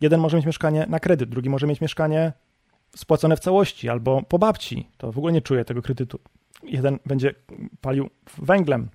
[0.00, 2.32] Jeden może mieć mieszkanie na kredyt, drugi może mieć mieszkanie
[2.96, 4.88] spłacone w całości albo po babci.
[4.96, 6.18] To w ogóle nie czuje tego kredytu.
[6.62, 7.34] Jeden będzie
[7.80, 8.88] palił węglem,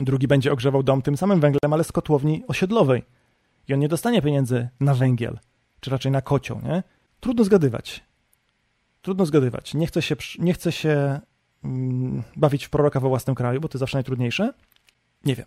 [0.00, 3.02] drugi będzie ogrzewał dom tym samym węglem, ale z kotłowni osiedlowej.
[3.68, 5.38] I on nie dostanie pieniędzy na węgiel,
[5.80, 6.82] czy raczej na kocioł, nie?
[7.20, 8.04] Trudno zgadywać.
[9.06, 9.74] Trudno zgadywać.
[9.74, 11.20] Nie chcę się, nie chcę się
[11.64, 14.52] mm, bawić w proroka we własnym kraju, bo to zawsze najtrudniejsze.
[15.24, 15.46] Nie wiem.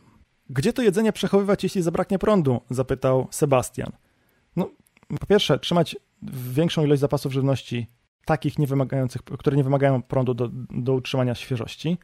[0.49, 2.61] Gdzie to jedzenie przechowywać, jeśli zabraknie prądu?
[2.69, 3.91] Zapytał Sebastian.
[4.55, 4.69] No,
[5.19, 5.95] po pierwsze, trzymać
[6.51, 7.87] większą ilość zapasów żywności,
[8.25, 11.97] takich nie wymagających, które nie wymagają prądu do, do utrzymania świeżości,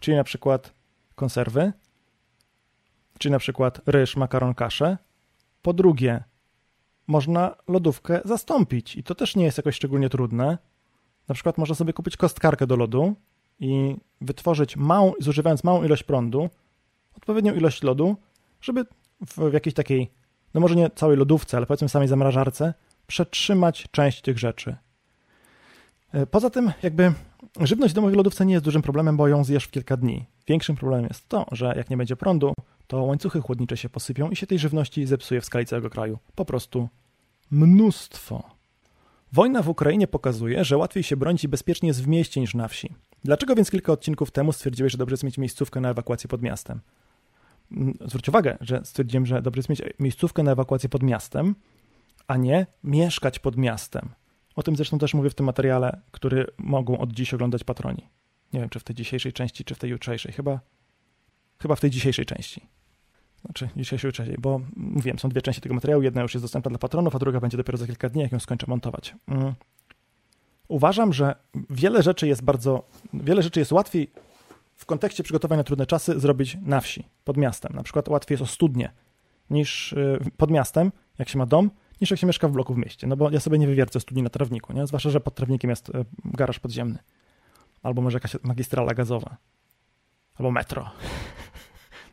[0.00, 0.74] czyli na przykład
[1.14, 1.72] konserwy,
[3.18, 4.98] czyli na przykład ryż, makaron, kaszę.
[5.62, 6.24] Po drugie,
[7.06, 10.58] można lodówkę zastąpić i to też nie jest jakoś szczególnie trudne.
[11.28, 13.14] Na przykład można sobie kupić kostkarkę do lodu
[13.60, 16.50] i wytworzyć małą, zużywając małą ilość prądu,
[17.16, 18.16] odpowiednią ilość lodu,
[18.60, 18.84] żeby
[19.26, 20.10] w, w jakiejś takiej,
[20.54, 22.74] no może nie całej lodówce, ale powiedzmy samej zamrażarce,
[23.06, 24.76] przetrzymać część tych rzeczy.
[26.12, 27.12] E, poza tym, jakby
[27.60, 30.24] żywność w domowej lodówce nie jest dużym problemem, bo ją zjesz w kilka dni.
[30.46, 32.52] Większym problemem jest to, że jak nie będzie prądu,
[32.86, 36.18] to łańcuchy chłodnicze się posypią i się tej żywności zepsuje w skali całego kraju.
[36.34, 36.88] Po prostu
[37.50, 38.57] mnóstwo.
[39.32, 42.68] Wojna w Ukrainie pokazuje, że łatwiej się bronić i bezpiecznie jest w mieście niż na
[42.68, 42.94] wsi.
[43.24, 46.80] Dlaczego więc kilka odcinków temu stwierdziłeś, że dobrze jest mieć miejscówkę na ewakuację pod miastem?
[47.72, 51.54] Mm, zwróć uwagę, że stwierdziłem, że dobrze jest mieć miejscówkę na ewakuację pod miastem,
[52.26, 54.08] a nie mieszkać pod miastem.
[54.56, 58.08] O tym zresztą też mówię w tym materiale, który mogą od dziś oglądać patroni.
[58.52, 60.32] Nie wiem, czy w tej dzisiejszej części, czy w tej jutrzejszej.
[60.32, 60.60] Chyba,
[61.58, 62.66] chyba w tej dzisiejszej części.
[63.48, 66.02] Znaczy, dzisiejszej części, bo mówiłem, są dwie części tego materiału.
[66.02, 68.40] Jedna już jest dostępna dla patronów, a druga będzie dopiero za kilka dni, jak ją
[68.40, 69.14] skończę montować.
[69.28, 69.54] Mm.
[70.68, 71.34] Uważam, że
[71.70, 72.82] wiele rzeczy jest bardzo,
[73.14, 74.10] wiele rzeczy jest łatwiej
[74.74, 77.72] w kontekście przygotowania na trudne czasy zrobić na wsi, pod miastem.
[77.74, 78.90] Na przykład łatwiej jest o studnie
[79.50, 82.78] niż y, pod miastem, jak się ma dom, niż jak się mieszka w bloku w
[82.78, 83.06] mieście.
[83.06, 84.86] No bo ja sobie nie wywiercę studni na trawniku, nie?
[84.86, 85.92] Zwłaszcza, że pod trawnikiem jest y,
[86.24, 86.98] garaż podziemny.
[87.82, 89.36] Albo może jakaś magistrala gazowa.
[90.34, 90.90] Albo metro.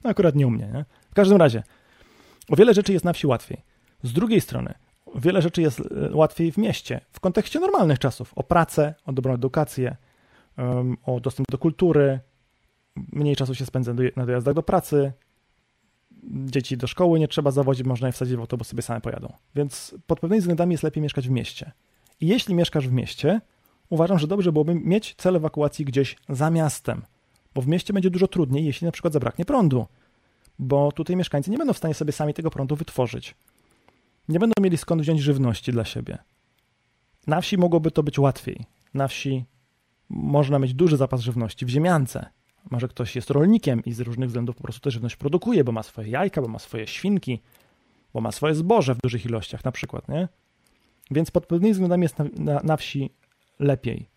[0.04, 0.86] No akurat nie u mnie, nie?
[1.16, 1.64] W każdym razie,
[2.50, 3.62] o wiele rzeczy jest na wsi łatwiej.
[4.04, 4.74] Z drugiej strony,
[5.16, 8.34] wiele rzeczy jest y, łatwiej w mieście, w kontekście normalnych czasów.
[8.36, 9.96] O pracę, o dobrą edukację,
[11.06, 12.20] o dostęp do kultury,
[12.96, 15.12] mniej czasu się spędza na dojazdach do pracy,
[16.24, 19.34] dzieci do szkoły nie trzeba zawozić, można je wsadzić w autobus, sobie same pojadą.
[19.56, 21.72] Więc pod pewnymi względami jest lepiej mieszkać w mieście.
[22.22, 23.42] I jeśli mieszkasz w mieście,
[23.90, 27.02] uważam, że dobrze byłoby mieć cel ewakuacji gdzieś za miastem,
[27.54, 29.86] bo w mieście będzie dużo trudniej, jeśli na przykład zabraknie prądu,
[30.60, 33.36] bo tutaj mieszkańcy nie będą w stanie sobie sami tego prądu wytworzyć.
[34.30, 36.18] Nie będą mieli skąd wziąć żywności dla siebie.
[37.28, 38.66] Na wsi mogłoby to być łatwiej.
[38.94, 39.46] Na wsi
[40.10, 42.26] można mieć duży zapas żywności w ziemiance,
[42.72, 45.84] może ktoś jest rolnikiem i z różnych względów po prostu tę żywność produkuje, bo ma
[45.84, 47.42] swoje jajka, bo ma swoje świnki,
[48.14, 50.28] bo ma swoje zboże w dużych ilościach na przykład, nie?
[51.12, 53.10] Więc pod pewnymi względami jest na, na, na wsi
[53.60, 54.10] lepiej.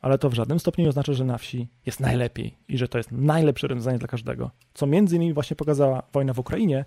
[0.00, 2.98] Ale to w żadnym stopniu nie oznacza, że na wsi jest najlepiej i że to
[2.98, 4.50] jest najlepsze rozwiązanie dla każdego.
[4.74, 6.84] Co między innymi właśnie pokazała wojna w Ukrainie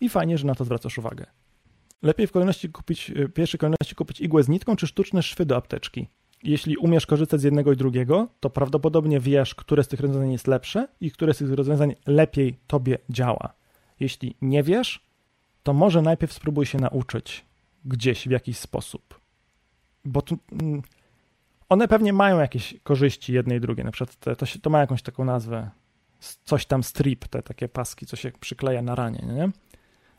[0.00, 1.26] i fajnie, że na to zwracasz uwagę.
[2.02, 5.56] Lepiej w kolejności kupić, w pierwszej kolejności kupić igłę z nitką czy sztuczne szwy do
[5.56, 6.06] apteczki
[6.42, 10.46] jeśli umiesz korzystać z jednego i drugiego, to prawdopodobnie wiesz, które z tych rozwiązań jest
[10.46, 13.52] lepsze i które z tych rozwiązań lepiej tobie działa.
[14.00, 15.06] Jeśli nie wiesz,
[15.62, 17.44] to może najpierw spróbuj się nauczyć
[17.84, 19.20] gdzieś w jakiś sposób.
[20.04, 20.82] Bo tu, mm,
[21.72, 23.84] one pewnie mają jakieś korzyści jednej i drugiej.
[23.84, 25.70] Na przykład te, to, się, to ma jakąś taką nazwę,
[26.44, 29.50] coś tam strip, te takie paski, co się przykleja na ranie, nie?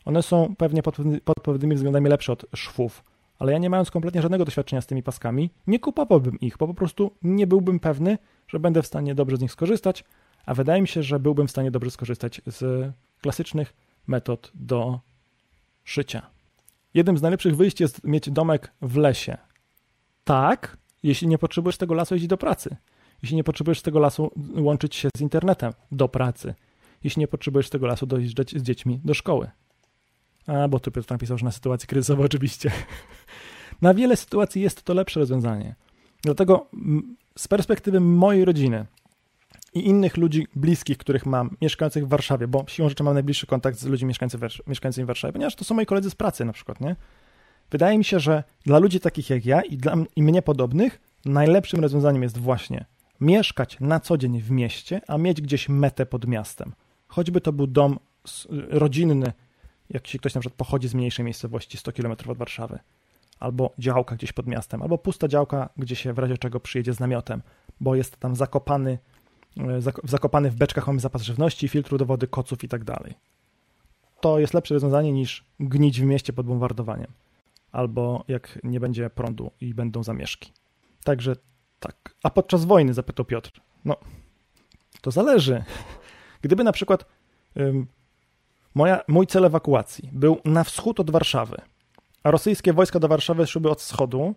[0.06, 3.04] One są pewnie pod, pod pewnymi względami lepsze od szwów
[3.44, 6.74] ale ja nie mając kompletnie żadnego doświadczenia z tymi paskami, nie kupowałbym ich, bo po
[6.74, 10.04] prostu nie byłbym pewny, że będę w stanie dobrze z nich skorzystać,
[10.46, 13.74] a wydaje mi się, że byłbym w stanie dobrze skorzystać z klasycznych
[14.08, 15.00] metod do
[15.84, 16.30] szycia.
[16.94, 19.38] Jednym z najlepszych wyjść jest mieć domek w lesie.
[20.24, 22.76] Tak, jeśli nie potrzebujesz tego lasu iść do pracy.
[23.22, 26.54] Jeśli nie potrzebujesz tego lasu łączyć się z internetem do pracy.
[27.04, 29.50] Jeśli nie potrzebujesz tego lasu dojeżdżać z dziećmi do szkoły.
[30.48, 32.72] A, bo tu Piotr napisał, że na sytuację kryzysową oczywiście.
[33.82, 35.76] Na wiele sytuacji jest to lepsze rozwiązanie.
[36.22, 36.68] Dlatego
[37.38, 38.86] z perspektywy mojej rodziny
[39.74, 43.80] i innych ludzi bliskich, których mam, mieszkających w Warszawie, bo siłą rzeczy mam najbliższy kontakt
[43.80, 44.08] z ludźmi
[44.68, 46.96] mieszkającymi w Warszawie, ponieważ to są moi koledzy z pracy na przykład, nie?
[47.74, 51.80] Wydaje mi się, że dla ludzi takich jak ja i, dla, i mnie podobnych najlepszym
[51.80, 52.86] rozwiązaniem jest właśnie
[53.22, 56.74] mieszkać na co dzień w mieście, a mieć gdzieś metę pod miastem.
[57.08, 58.00] Choćby to był dom
[58.70, 59.34] rodzinny,
[59.90, 62.80] jak się ktoś na przykład pochodzi z mniejszej miejscowości 100 km od Warszawy
[63.40, 67.00] albo działka gdzieś pod miastem, albo pusta działka, gdzie się w razie czego przyjedzie z
[67.00, 67.42] namiotem,
[67.80, 68.98] bo jest tam zakopany,
[69.58, 73.14] e, zakopany w beczkach mamy zapas żywności, filtru do wody, koców i tak dalej.
[74.22, 77.08] To jest lepsze rozwiązanie niż gnić w mieście pod bombardowaniem,
[77.74, 80.54] albo jak nie będzie prądu i będą zamieszki.
[81.04, 81.36] Także
[81.80, 82.16] tak.
[82.24, 83.52] A podczas wojny, zapytał Piotr.
[83.86, 83.96] No,
[85.02, 85.64] to zależy.
[86.44, 87.06] Gdyby na przykład
[87.58, 87.88] ym,
[88.76, 91.58] moja, mój cel ewakuacji był na wschód od Warszawy,
[92.24, 94.36] a rosyjskie wojska do Warszawy szłyby od wschodu,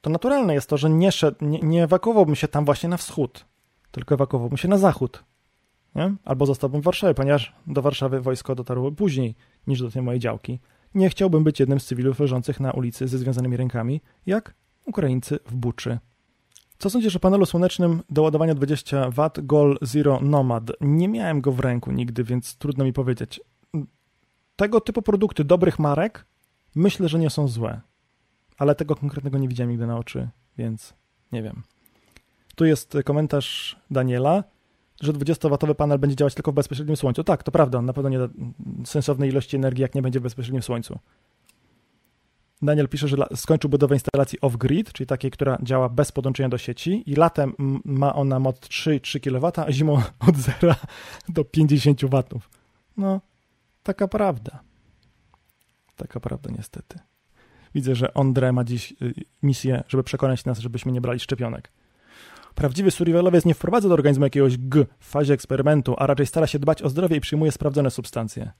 [0.00, 3.44] to naturalne jest to, że nie, nie, nie ewakuowałbym się tam właśnie na wschód,
[3.90, 5.24] tylko ewakuowałbym się na zachód.
[5.94, 6.14] Nie?
[6.24, 9.34] Albo zostałbym w Warszawie, ponieważ do Warszawy wojsko dotarło później
[9.66, 10.60] niż do tej mojej działki.
[10.94, 15.54] Nie chciałbym być jednym z cywilów leżących na ulicy ze związanymi rękami, jak Ukraińcy w
[15.54, 15.98] Buczy.
[16.78, 20.70] Co sądzisz o panelu słonecznym do ładowania 20 W Gol Zero Nomad?
[20.80, 23.40] Nie miałem go w ręku nigdy, więc trudno mi powiedzieć.
[24.56, 26.26] Tego typu produkty dobrych marek
[26.74, 27.80] Myślę, że nie są złe,
[28.58, 30.94] ale tego konkretnego nie widziałem nigdy na oczy, więc
[31.32, 31.62] nie wiem.
[32.56, 34.44] Tu jest komentarz Daniela,
[35.00, 37.24] że 20-watowy panel będzie działać tylko w bezpośrednim słońcu.
[37.24, 38.28] Tak, to prawda, on na pewno nie da
[38.84, 40.98] sensownej ilości energii, jak nie będzie w bezpośrednim słońcu.
[42.62, 47.10] Daniel pisze, że skończył budowę instalacji off-grid, czyli takiej, która działa bez podłączenia do sieci
[47.10, 50.74] i latem ma ona moc 3,3 kW, a zimą od 0
[51.28, 52.22] do 50 W.
[52.96, 53.20] No,
[53.82, 54.60] taka prawda.
[55.96, 56.98] Taka prawda niestety.
[57.74, 61.72] Widzę, że Ondre ma dziś y, misję, żeby przekonać nas, żebyśmy nie brali szczepionek.
[62.58, 66.58] Prawdziwy survivalowiec nie wprowadza do organizmu jakiegoś G w fazie eksperymentu, a raczej stara się
[66.58, 68.50] dbać o zdrowie i przyjmuje sprawdzone substancje.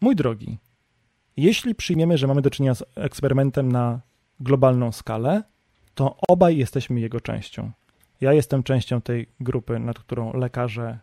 [0.00, 0.58] Mój drogi,
[1.36, 4.00] jeśli przyjmiemy, że mamy do czynienia z eksperymentem na
[4.40, 5.42] globalną skalę,
[5.94, 7.70] to obaj jesteśmy jego częścią.
[8.20, 10.98] Ja jestem częścią tej grupy, nad którą lekarze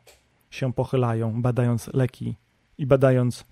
[0.49, 2.35] się pochylają, badając leki
[2.77, 3.45] i badając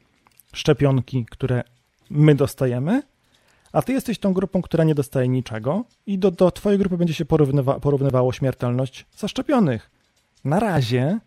[0.54, 1.64] szczepionki, które
[2.10, 3.04] my dostajemy,
[3.74, 7.14] a ty jesteś tą grupą, która nie dostaje niczego i do, do twojej grupy będzie
[7.14, 9.92] się porównywa, porównywało śmiertelność zaszczepionych.
[10.46, 11.20] Na razie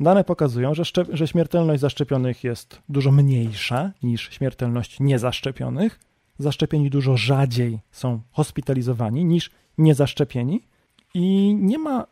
[0.00, 6.00] dane pokazują, że, szczep, że śmiertelność zaszczepionych jest dużo mniejsza niż śmiertelność niezaszczepionych.
[6.38, 10.62] Zaszczepieni dużo rzadziej są hospitalizowani niż niezaszczepieni
[11.14, 12.06] i nie ma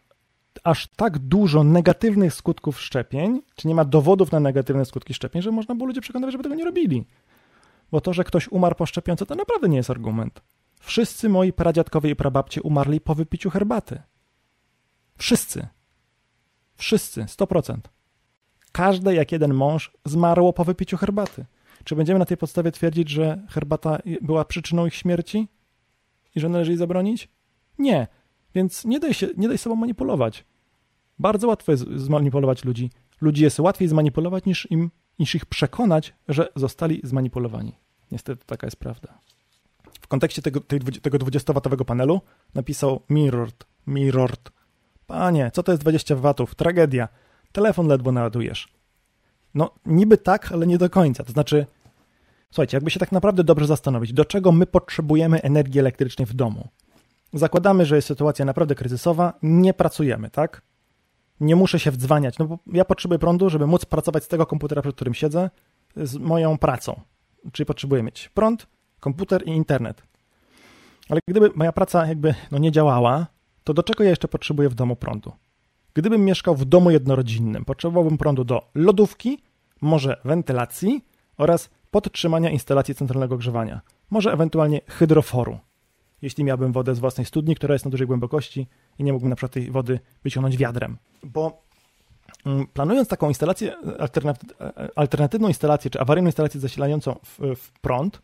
[0.64, 5.50] aż tak dużo negatywnych skutków szczepień, czy nie ma dowodów na negatywne skutki szczepień, że
[5.50, 7.04] można było ludzi przekonywać, żeby tego nie robili.
[7.92, 10.42] Bo to, że ktoś umarł po szczepionce, to naprawdę nie jest argument.
[10.81, 14.03] Wszyscy moi pradziadkowie i prababcie umarli po wypiciu herbaty.
[15.18, 15.66] Wszyscy.
[16.76, 17.76] Wszyscy, 100%.
[18.72, 21.46] Każde jak jeden mąż zmarło po wypiciu herbaty.
[21.85, 25.48] Czy będziemy na tej podstawie twierdzić, że herbata była przyczyną ich śmierci
[26.35, 27.29] i że należy jej zabronić?
[27.79, 28.07] Nie.
[28.55, 30.44] Więc nie daj, się, nie daj sobą manipulować.
[31.18, 32.90] Bardzo łatwo jest zmanipulować ludzi.
[33.20, 37.72] Ludzi jest łatwiej zmanipulować niż, im, niż ich przekonać, że zostali zmanipulowani.
[38.11, 39.18] Niestety taka jest prawda.
[40.00, 40.61] W kontekście tego,
[41.02, 42.20] tego 20-watowego panelu
[42.54, 43.64] napisał Mirrord.
[43.87, 44.50] Mirrord.
[45.06, 46.54] Panie, co to jest 20 watów?
[46.54, 47.09] Tragedia.
[47.52, 48.68] Telefon ledwo naładujesz.
[49.54, 51.24] No, niby tak, ale nie do końca.
[51.24, 51.66] To znaczy,
[52.50, 56.68] słuchajcie, jakby się tak naprawdę dobrze zastanowić, do czego my potrzebujemy energii elektrycznej w domu?
[57.33, 60.62] Zakładamy, że jest sytuacja naprawdę kryzysowa, nie pracujemy, tak?
[61.40, 64.83] Nie muszę się wdzwaniać, no bo ja potrzebuję prądu, żeby móc pracować z tego komputera,
[64.83, 65.50] przed którym siedzę,
[65.96, 67.00] z moją pracą.
[67.53, 68.66] Czyli potrzebuję mieć prąd,
[69.00, 70.03] komputer i internet.
[71.09, 73.26] Ale gdyby moja praca jakby no, nie działała,
[73.64, 75.33] to do czego ja jeszcze potrzebuję w domu prądu?
[75.94, 79.42] Gdybym mieszkał w domu jednorodzinnym, potrzebowałbym prądu do lodówki,
[79.81, 81.05] może wentylacji
[81.37, 85.59] oraz podtrzymania instalacji centralnego ogrzewania, może ewentualnie hydroforu
[86.22, 88.66] jeśli miałbym wodę z własnej studni, która jest na dużej głębokości
[88.98, 90.96] i nie mógłbym na przykład tej wody wyciągnąć wiadrem.
[91.22, 91.62] Bo
[92.46, 93.76] mm, planując taką instalację,
[94.96, 98.22] alternatywną instalację, czy awaryjną instalację zasilającą w, w prąd,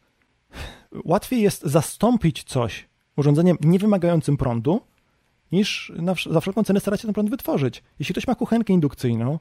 [1.05, 4.81] łatwiej jest zastąpić coś urządzeniem niewymagającym prądu,
[5.53, 7.83] niż na, za wszelką cenę starać się ten prąd wytworzyć.
[7.99, 9.39] Jeśli ktoś ma kuchenkę indukcyjną,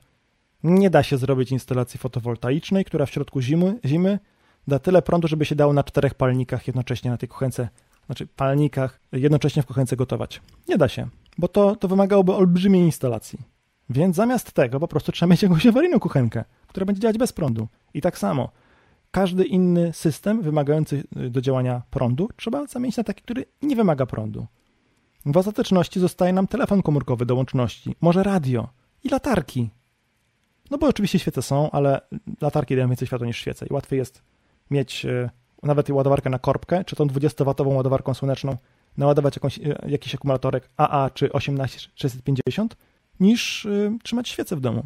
[0.64, 4.20] nie da się zrobić instalacji fotowoltaicznej, która w środku zimy, zimy
[4.68, 7.70] da tyle prądu, żeby się dało na czterech palnikach jednocześnie na tej kuchence
[8.06, 10.42] znaczy palnikach, jednocześnie w kuchence gotować.
[10.68, 13.40] Nie da się, bo to, to wymagałoby olbrzymiej instalacji.
[13.90, 17.68] Więc zamiast tego po prostu trzeba mieć jakąś awaryjną kuchenkę, która będzie działać bez prądu.
[17.94, 18.52] I tak samo,
[19.12, 24.06] każdy inny system wymagający y, do działania prądu trzeba zamienić na taki, który nie wymaga
[24.06, 24.46] prądu.
[25.26, 28.70] W ostateczności zostaje nam telefon komórkowy do łączności, może radio
[29.04, 29.70] i latarki.
[30.72, 32.02] No bo oczywiście świece są, ale
[32.42, 34.22] latarki dają więcej światła niż świece i łatwiej jest
[34.72, 35.30] mieć y,
[35.64, 38.58] nawet ładowarkę na korbkę, czy tą 20W ładowarką słoneczną,
[38.98, 42.78] naładować jakąś, e, jakiś akumulatorek AA czy 18650,
[43.20, 44.84] niż y, trzymać świecę w domu.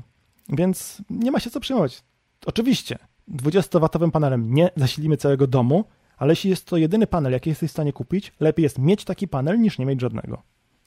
[0.49, 2.03] Więc nie ma się co przejmować.
[2.45, 2.97] Oczywiście,
[3.29, 5.83] 20W panelem nie zasilimy całego domu,
[6.17, 9.27] ale jeśli jest to jedyny panel, jaki jesteś w stanie kupić, lepiej jest mieć taki
[9.27, 10.41] panel, niż nie mieć żadnego.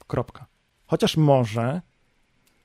[0.06, 0.46] Kropka.
[0.86, 1.80] Chociaż może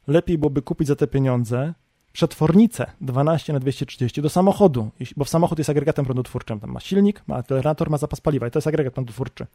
[0.08, 1.74] lepiej byłoby kupić za te pieniądze
[2.18, 6.60] przetwornicę 12 na 230 do samochodu, bo w samochód jest agregatem prądotwórczym.
[6.60, 9.48] Tam ma silnik, ma acelerator, ma zapas paliwa i to jest agregat prądotwórczy.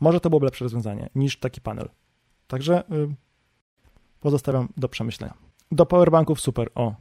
[0.00, 1.88] Może to byłoby lepsze rozwiązanie niż taki panel.
[2.46, 3.14] Także yy,
[4.20, 5.34] pozostawiam do przemyślenia.
[5.72, 6.94] Do powerbanków super, o,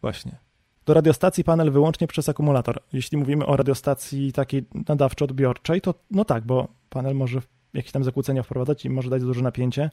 [0.00, 0.38] właśnie.
[0.86, 2.82] Do radiostacji panel wyłącznie przez akumulator.
[2.92, 7.40] Jeśli mówimy o radiostacji takiej nadawczo-odbiorczej, to no tak, bo panel może
[7.74, 9.90] jakieś tam zakłócenia wprowadzać i może dać duże napięcie,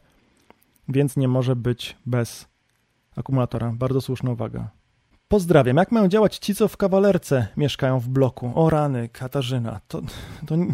[0.88, 2.49] więc nie może być bez
[3.20, 3.72] akumulatora.
[3.76, 4.70] Bardzo słuszna uwaga.
[5.28, 5.78] Pozdrawiam.
[5.78, 8.52] Jak mają działać ci, co w kawalerce mieszkają w bloku?
[8.56, 9.80] O rany, Katarzyna.
[9.88, 10.02] To,
[10.48, 10.56] to...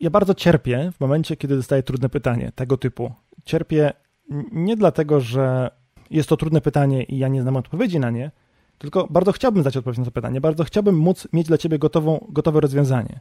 [0.00, 3.12] Ja bardzo cierpię w momencie, kiedy dostaję trudne pytanie tego typu.
[3.44, 3.92] Cierpię
[4.52, 5.70] nie dlatego, że
[6.10, 8.30] jest to trudne pytanie i ja nie znam odpowiedzi na nie,
[8.78, 10.40] tylko bardzo chciałbym zdać odpowiedź na to pytanie.
[10.40, 13.20] Bardzo chciałbym móc mieć dla ciebie gotową, gotowe rozwiązanie.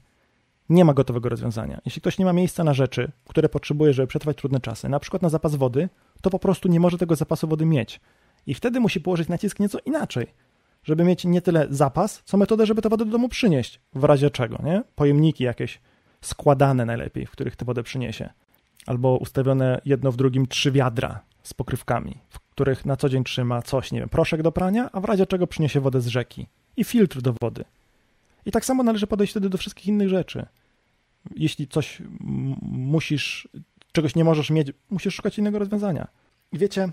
[0.70, 1.82] Nie ma gotowego rozwiązania.
[1.86, 5.22] Jeśli ktoś nie ma miejsca na rzeczy, które potrzebuje, żeby przetrwać trudne czasy, na przykład
[5.22, 5.90] na zapas wody,
[6.22, 8.00] to po prostu nie może tego zapasu wody mieć.
[8.48, 10.28] I wtedy musi położyć nacisk nieco inaczej,
[10.84, 14.30] żeby mieć nie tyle zapas, co metodę, żeby tę wodę do domu przynieść, w razie
[14.30, 14.84] czego, nie?
[14.96, 15.82] Pojemniki jakieś
[16.22, 18.30] składane najlepiej, w których tę wodę przyniesie.
[18.86, 23.62] Albo ustawione jedno w drugim trzy wiadra z pokrywkami, w których na co dzień trzyma
[23.62, 26.84] coś, nie wiem, proszek do prania, a w razie czego przyniesie wodę z rzeki i
[26.84, 27.66] filtr do wody.
[28.46, 30.46] I tak samo należy podejść wtedy do wszystkich innych rzeczy.
[31.36, 32.02] jeśli coś
[32.62, 33.48] musisz,
[33.92, 36.08] czegoś nie możesz mieć, musisz szukać innego rozwiązania.
[36.52, 36.90] I wiecie,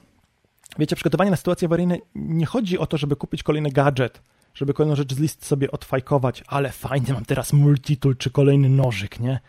[0.79, 4.23] wiecie, przygotowanie na sytuacje awaryjne nie chodzi o to, żeby kupić kolejny gadżet,
[4.55, 9.21] żeby kolejną rzecz z list sobie odfajkować, ale fajny mam teraz multitool czy kolejny nożyk,
[9.21, 9.41] nie?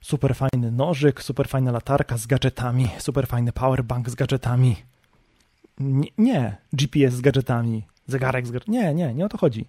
[0.00, 4.76] Super fajny nożyk, super fajna latarka z gadżetami, super fajny powerbank z gadżetami.
[5.78, 8.78] Nie, nie GPS z gadżetami, zegarek z gadżetami.
[8.78, 9.68] Nie, nie, nie o to chodzi.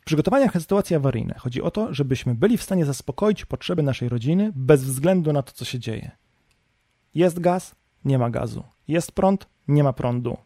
[0.00, 4.08] W przygotowaniach na sytuacje awaryjne chodzi o to, żebyśmy byli w stanie zaspokoić potrzeby naszej
[4.08, 6.10] rodziny bez względu na to, co się dzieje.
[7.14, 7.74] Jest gaz,
[8.04, 8.64] nie ma gazu.
[8.88, 10.36] Jest prąd, nie ma prądu.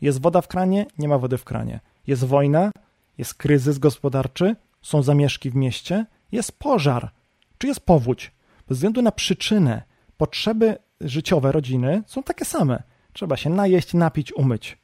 [0.00, 1.80] Jest woda w kranie, nie ma wody w kranie.
[2.06, 2.70] Jest wojna,
[3.18, 7.10] jest kryzys gospodarczy, są zamieszki w mieście, jest pożar,
[7.58, 8.32] czy jest powódź.
[8.68, 9.82] Bez względu na przyczynę,
[10.16, 12.82] potrzeby życiowe rodziny są takie same.
[13.12, 14.78] Trzeba się najeść, napić, umyć.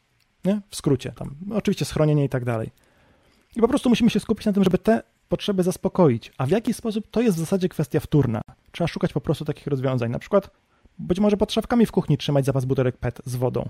[0.45, 0.61] Nie?
[0.71, 2.71] W skrócie, tam oczywiście schronienie i tak dalej.
[3.57, 6.33] I po prostu musimy się skupić na tym, żeby te potrzeby zaspokoić.
[6.39, 8.41] A w jaki sposób to jest w zasadzie kwestia wtórna.
[8.73, 10.11] Trzeba szukać po prostu takich rozwiązań.
[10.11, 10.51] Na przykład
[11.01, 13.68] być może pod szafkami w kuchni trzymać zapas butelek PET z wodą.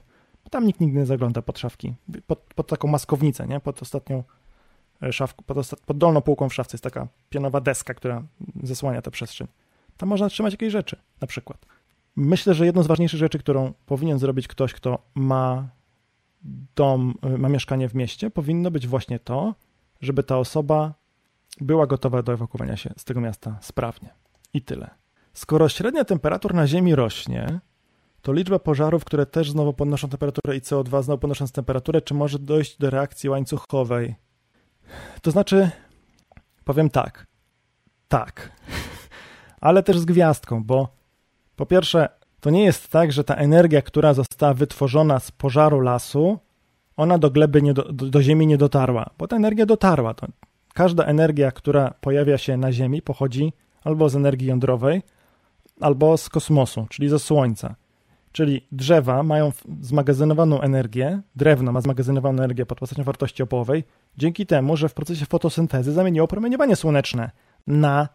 [0.50, 1.94] Tam nikt nigdy nie zagląda pod szafki.
[2.26, 3.60] Pod, pod taką maskownicę, nie?
[3.60, 4.24] Pod ostatnią
[5.02, 8.22] e, szafką, pod, pod dolną półką w szafce jest taka pionowa deska, która
[8.62, 9.48] zasłania tę przestrzeń.
[9.96, 11.66] Tam można trzymać jakieś rzeczy, na przykład.
[12.16, 15.68] Myślę, że jedną z ważniejszych rzeczy, którą powinien zrobić ktoś, kto ma
[16.76, 19.54] dom, ma mieszkanie w mieście, powinno być właśnie to,
[20.00, 20.94] żeby ta osoba
[21.60, 24.08] była gotowa do ewakuowania się z tego miasta sprawnie.
[24.54, 24.99] I tyle.
[25.32, 27.60] Skoro średnia temperatur na Ziemi rośnie,
[28.22, 32.38] to liczba pożarów, które też znowu podnoszą temperaturę i CO2 znowu podnosząc temperaturę, czy może
[32.38, 34.14] dojść do reakcji łańcuchowej?
[35.22, 35.70] To znaczy,
[36.64, 37.26] powiem tak.
[38.08, 38.52] Tak.
[39.60, 40.88] Ale też z gwiazdką, bo
[41.56, 42.08] po pierwsze,
[42.40, 46.38] to nie jest tak, że ta energia, która została wytworzona z pożaru lasu,
[46.96, 50.14] ona do gleby, nie do, do, do ziemi nie dotarła, bo ta energia dotarła.
[50.14, 50.26] To
[50.74, 53.52] każda energia, która pojawia się na ziemi, pochodzi
[53.84, 55.02] albo z energii jądrowej,
[55.80, 57.74] albo z kosmosu, czyli ze Słońca.
[58.32, 63.84] Czyli drzewa mają zmagazynowaną energię, drewno ma zmagazynowaną energię pod postacią wartości opołowej,
[64.18, 67.30] dzięki temu, że w procesie fotosyntezy zamieniło promieniowanie słoneczne
[67.66, 68.08] na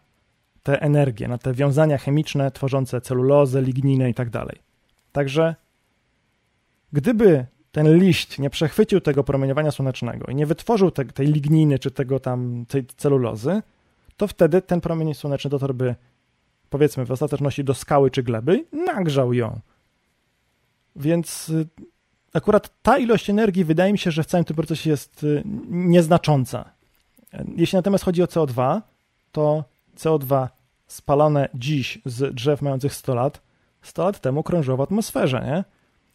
[0.63, 4.29] te energie, na te wiązania chemiczne tworzące celulozę, ligninę i tak.
[5.11, 5.55] Także
[6.93, 11.91] gdyby ten liść nie przechwycił tego promieniowania słonecznego i nie wytworzył te, tej ligniny czy
[11.91, 13.61] tego tam, tej celulozy,
[14.17, 15.95] to wtedy ten promień słoneczny dotarłby
[16.75, 19.59] powiedzmy w ostateczności do skały czy gleby, nagrzał ją.
[20.95, 21.67] Więc y,
[22.33, 26.65] akurat ta ilość energii wydaje mi się, że w całym tym procesie jest y, nieznacząca.
[27.55, 28.81] Jeśli natomiast chodzi o CO2,
[29.31, 29.63] to
[29.97, 30.47] CO2
[30.87, 33.41] spalone dziś z drzew mających 100 lat,
[33.81, 35.63] 100 lat temu krążyło w atmosferze, nie?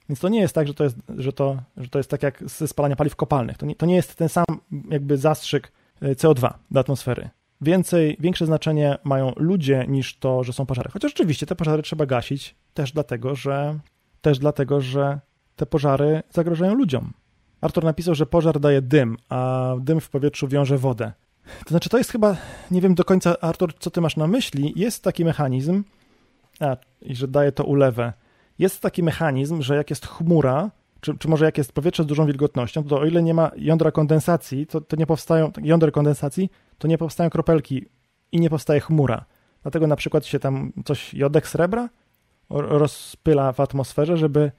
[0.08, 2.50] Więc to nie jest tak, że to jest, że to, że to jest tak jak
[2.50, 3.58] ze spalania paliw kopalnych.
[3.58, 4.44] To nie, to nie jest ten sam
[4.90, 7.30] jakby zastrzyk y, CO2 do atmosfery
[7.60, 10.90] więcej, większe znaczenie mają ludzie niż to, że są pożary.
[10.92, 13.78] Chociaż oczywiście te pożary trzeba gasić też dlatego, że
[14.20, 15.20] też dlatego, że
[15.56, 17.12] te pożary zagrażają ludziom.
[17.60, 21.12] Artur napisał, że pożar daje dym, a dym w powietrzu wiąże wodę.
[21.64, 22.36] To znaczy, to jest chyba,
[22.70, 24.72] nie wiem do końca, Artur, co ty masz na myśli.
[24.76, 25.84] Jest taki mechanizm,
[26.60, 28.12] a, i że daje to ulewę.
[28.58, 32.26] Jest taki mechanizm, że jak jest chmura, czy, czy może jak jest powietrze z dużą
[32.26, 36.50] wilgotnością, to o ile nie ma jądra kondensacji, to, to nie powstają, jąder kondensacji,
[36.80, 37.86] to nie powstają kropelki
[38.32, 39.24] i nie powstaje chmura.
[39.62, 41.88] Dlatego na przykład się tam coś, jodek srebra
[42.50, 44.52] rozpyla w atmosferze, żeby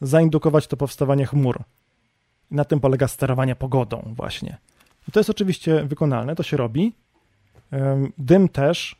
[0.00, 1.62] zaindukować to powstawanie chmur.
[2.50, 4.56] I na tym polega sterowanie pogodą właśnie.
[5.08, 6.94] I to jest oczywiście wykonalne, to się robi.
[8.18, 8.96] Dym też,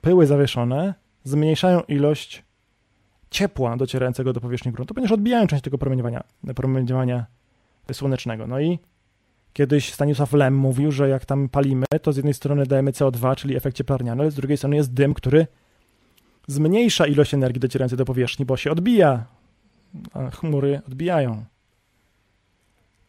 [0.00, 0.94] pyły zawieszone
[1.24, 2.44] zmniejszają ilość
[3.30, 7.26] ciepła docierającego do powierzchni gruntu, ponieważ odbijają część tego promieniowania, promieniowania
[7.92, 8.46] słonecznego.
[8.46, 8.78] No i
[9.52, 13.56] kiedyś Stanisław Lem mówił, że jak tam palimy, to z jednej strony dajemy CO2, czyli
[13.56, 15.46] efekt cieplarniany, ale z drugiej strony jest dym, który
[16.46, 19.24] zmniejsza ilość energii docierającej do powierzchni, bo się odbija,
[20.12, 21.44] a chmury odbijają.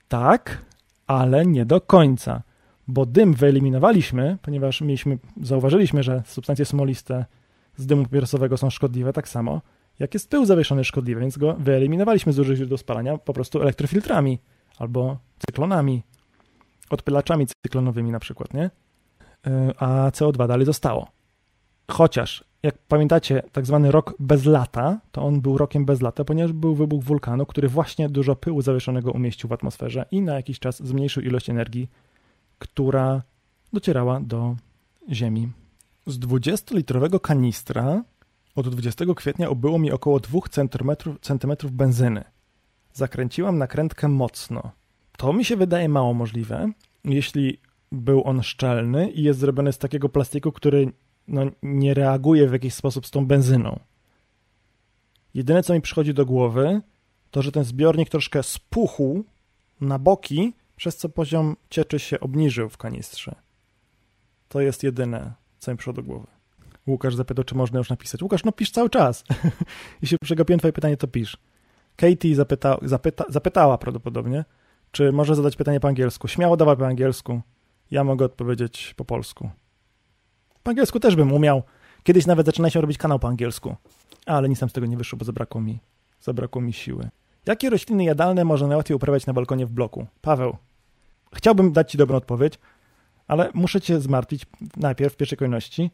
[0.07, 0.61] Tak,
[1.07, 2.43] ale nie do końca,
[2.87, 7.25] bo dym wyeliminowaliśmy, ponieważ mieliśmy, zauważyliśmy, że substancje smoliste
[7.77, 9.61] z dymu papierosowego są szkodliwe, tak samo
[9.99, 14.39] jak jest pył zawieszony szkodliwy, więc go wyeliminowaliśmy z dużych źródeł spalania po prostu elektrofiltrami
[14.77, 15.17] albo
[15.47, 16.03] cyklonami,
[16.93, 18.69] odpylaczami cyklonowymi na przykład, nie?
[19.47, 21.07] E, a CO2 dalej zostało.
[21.91, 26.53] Chociaż, jak pamiętacie, tak zwany rok bez lata, to on był rokiem bez lata, ponieważ
[26.53, 30.83] był wybuch wulkanu, który właśnie dużo pyłu zawieszonego umieścił w atmosferze i na jakiś czas
[30.83, 31.89] zmniejszył ilość energii,
[32.59, 33.21] która
[33.73, 34.55] docierała do
[35.11, 35.51] Ziemi.
[36.07, 38.03] Z 20-litrowego kanistra
[38.55, 40.39] od 20 kwietnia ubyło mi około 2
[41.21, 42.23] cm benzyny.
[42.93, 44.71] Zakręciłam nakrętkę mocno.
[45.17, 46.71] To mi się wydaje mało możliwe.
[47.03, 47.59] Jeśli
[47.91, 50.91] był on szczelny i jest zrobiony z takiego plastiku, który
[51.27, 53.79] no, nie reaguje w jakiś sposób z tą benzyną.
[55.33, 56.81] Jedyne, co mi przychodzi do głowy,
[57.31, 59.23] to, że ten zbiornik troszkę spuchł
[59.81, 63.35] na boki, przez co poziom cieczy się obniżył w kanistrze.
[64.49, 66.27] To jest jedyne, co mi przyszło do głowy.
[66.87, 68.21] Łukasz zapytał, czy można już napisać.
[68.21, 69.23] Łukasz, no pisz cały czas.
[70.01, 71.37] Jeśli przegapiłem twoje pytanie, to pisz.
[71.95, 74.45] Katie zapyta, zapyta, zapytała prawdopodobnie,
[74.93, 76.27] czy może zadać pytanie po angielsku.
[76.27, 77.41] Śmiało dawaj po angielsku.
[77.91, 79.49] Ja mogę odpowiedzieć po polsku.
[80.63, 81.63] Po angielsku też bym umiał.
[82.03, 83.75] Kiedyś nawet zaczynaliśmy robić kanał po angielsku.
[84.25, 85.79] Ale nic tam z tego nie wyszło, bo zabrakło mi,
[86.21, 87.09] zabrakło mi siły.
[87.45, 90.05] Jakie rośliny jadalne można najłatwiej uprawiać na balkonie w bloku?
[90.21, 90.57] Paweł,
[91.35, 92.59] chciałbym dać Ci dobrą odpowiedź,
[93.27, 94.45] ale muszę Cię zmartwić
[94.77, 95.91] najpierw w pierwszej kolejności,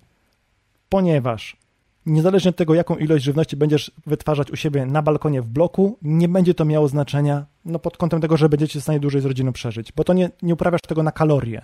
[0.90, 1.58] ponieważ
[2.06, 6.28] niezależnie od tego, jaką ilość żywności będziesz wytwarzać u siebie na balkonie w bloku, nie
[6.28, 9.54] będzie to miało znaczenia no, pod kątem tego, że będziecie w stanie dłużej z rodziną
[9.54, 11.62] przeżyć, bo to nie, nie uprawiasz tego na kalorie.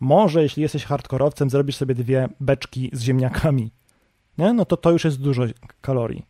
[0.00, 3.70] Może, jeśli jesteś hardkorowcem, zrobisz sobie dwie beczki z ziemniakami,
[4.38, 4.52] nie?
[4.52, 5.42] no to to już jest dużo
[5.80, 6.26] kalorii.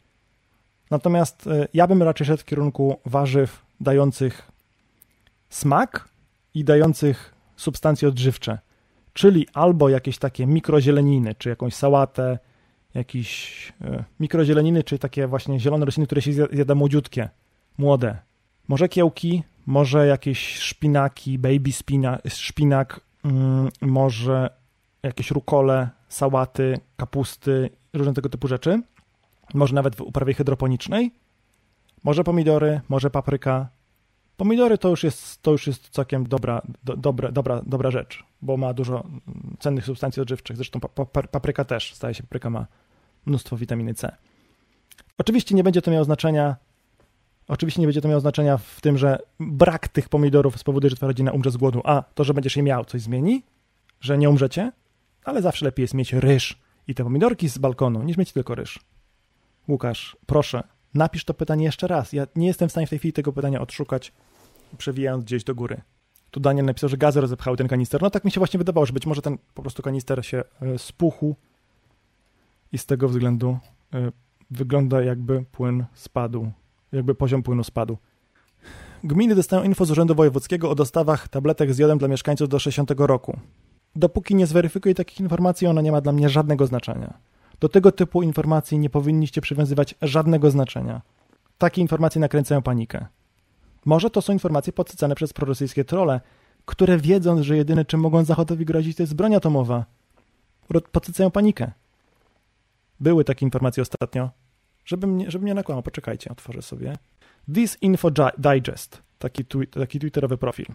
[0.90, 4.52] Natomiast y, ja bym raczej szedł w kierunku warzyw dających
[5.48, 6.08] smak
[6.54, 8.58] i dających substancje odżywcze,
[9.12, 12.38] czyli albo jakieś takie mikrozieleniny, czy jakąś sałatę,
[12.94, 17.28] jakieś y, mikrozieleniny, czy takie właśnie zielone rośliny, które się zjada młodziutkie,
[17.78, 18.16] młode.
[18.68, 24.50] Może kiełki, może jakieś szpinaki, baby spina, szpinak, mm, może
[25.02, 28.82] jakieś rukole, sałaty, kapusty, różne tego typu rzeczy
[29.54, 31.10] może nawet w uprawie hydroponicznej,
[32.04, 33.68] może pomidory, może papryka.
[34.36, 38.56] Pomidory to już jest, to już jest całkiem dobra, do, dobra, dobra, dobra rzecz, bo
[38.56, 39.04] ma dużo
[39.58, 40.56] cennych substancji odżywczych.
[40.56, 40.80] Zresztą
[41.30, 42.66] papryka też, zdaje się, papryka ma
[43.26, 44.16] mnóstwo witaminy C.
[45.18, 46.56] Oczywiście nie będzie to miało znaczenia,
[47.48, 51.08] oczywiście nie będzie to miało znaczenia w tym, że brak tych pomidorów spowoduje, że twoja
[51.08, 53.42] rodzina umrze z głodu, a to, że będziesz je miał, coś zmieni,
[54.00, 54.72] że nie umrzecie,
[55.24, 56.58] ale zawsze lepiej jest mieć ryż
[56.88, 58.80] i te pomidorki z balkonu, niż mieć tylko ryż.
[59.68, 60.62] Łukasz, proszę,
[60.94, 62.12] napisz to pytanie jeszcze raz.
[62.12, 64.12] Ja nie jestem w stanie w tej chwili tego pytania odszukać,
[64.78, 65.80] przewijając gdzieś do góry.
[66.30, 68.02] Tu Daniel napisał, że gazy rozepchały ten kanister.
[68.02, 70.78] No tak mi się właśnie wydawało, że być może ten po prostu kanister się e,
[70.78, 71.36] spuchł
[72.74, 73.58] i z tego względu
[73.94, 74.12] e,
[74.50, 76.50] wygląda jakby płyn spadł,
[76.92, 77.96] jakby poziom płynu spadł.
[79.04, 82.90] Gminy dostają info z Urzędu Wojewódzkiego o dostawach tabletek z jodem dla mieszkańców do 60
[82.96, 83.36] roku.
[83.96, 87.14] Dopóki nie zweryfikuję takich informacji, ona nie ma dla mnie żadnego znaczenia.
[87.60, 91.02] Do tego typu informacji nie powinniście przywiązywać żadnego znaczenia.
[91.58, 93.06] Takie informacje nakręcają panikę.
[93.84, 96.20] Może to są informacje podsycane przez prorosyjskie trole,
[96.64, 99.84] które wiedząc, że jedyne czym mogą Zachodowi grozić to jest broń atomowa,
[100.92, 101.72] podsycają panikę.
[103.00, 104.30] Były takie informacje ostatnio.
[104.84, 106.98] Żeby mnie, żeby mnie nakłamał, poczekajcie, otworzę sobie.
[107.54, 110.66] This Info Digest, taki, twi taki twitterowy profil.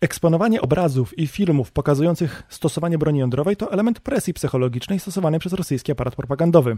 [0.00, 5.92] Eksponowanie obrazów i filmów pokazujących stosowanie broni jądrowej to element presji psychologicznej stosowany przez rosyjski
[5.92, 6.76] aparat propagandowy.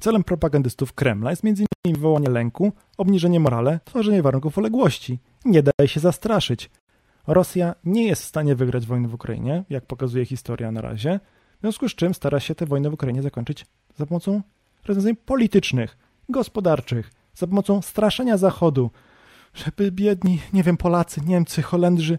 [0.00, 1.66] Celem propagandystów Kremla jest m.in.
[1.94, 5.18] wywołanie lęku, obniżenie morale, tworzenie warunków uległości.
[5.44, 6.70] Nie daje się zastraszyć.
[7.26, 11.20] Rosja nie jest w stanie wygrać wojny w Ukrainie, jak pokazuje historia na razie,
[11.58, 13.66] w związku z czym stara się tę wojnę w Ukrainie zakończyć
[14.00, 14.42] za pomocą
[14.86, 15.98] rozwiązań politycznych,
[16.28, 18.90] gospodarczych, za pomocą straszenia Zachodu,
[19.54, 22.18] żeby biedni, nie wiem, Polacy, Niemcy, Holendrzy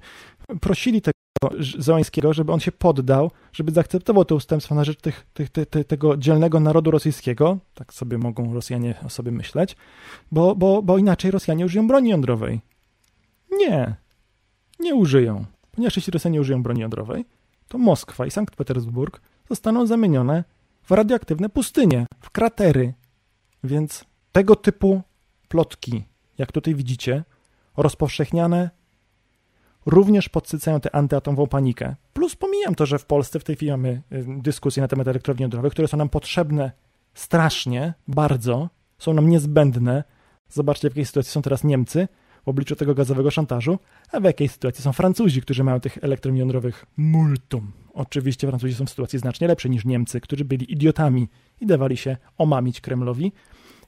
[0.62, 1.16] prosili tego
[1.78, 5.50] Zełańskiego, żeby on się poddał, żeby zaakceptował to ustępstwo na rzecz tych, tych,
[5.88, 9.76] tego dzielnego narodu rosyjskiego, tak sobie mogą Rosjanie o sobie myśleć,
[10.32, 12.62] bo, bo, bo inaczej Rosjanie użyją broni jądrowej.
[13.52, 13.96] Nie,
[14.80, 15.46] nie użyją.
[15.72, 17.26] Ponieważ jeśli Rosjanie użyją broni jądrowej,
[17.68, 20.44] to Moskwa i Sankt Petersburg zostaną zamienione
[20.84, 22.94] w radioaktywne pustynie, w kratery.
[23.64, 25.02] Więc tego typu
[25.48, 26.04] plotki,
[26.38, 27.24] jak tutaj widzicie,
[27.78, 28.70] rozpowszechniane
[29.86, 31.96] również podsycają tę antyatomową panikę.
[32.14, 35.72] Plus pomijam to, że w Polsce w tej chwili mamy dyskusje na temat elektrowni jądrowych,
[35.72, 36.72] które są nam potrzebne
[37.14, 40.04] strasznie, bardzo, są nam niezbędne.
[40.50, 42.08] Zobaczcie, w jakiej sytuacji są teraz Niemcy
[42.46, 43.80] w obliczu tego gazowego szantażu,
[44.12, 47.72] a w jakiej sytuacji są Francuzi, którzy mają tych elektrowni jądrowych multum.
[47.94, 51.28] Oczywiście Francuzi są w sytuacji znacznie lepszej niż Niemcy, którzy byli idiotami
[51.62, 53.32] i dawali się omamić Kremlowi.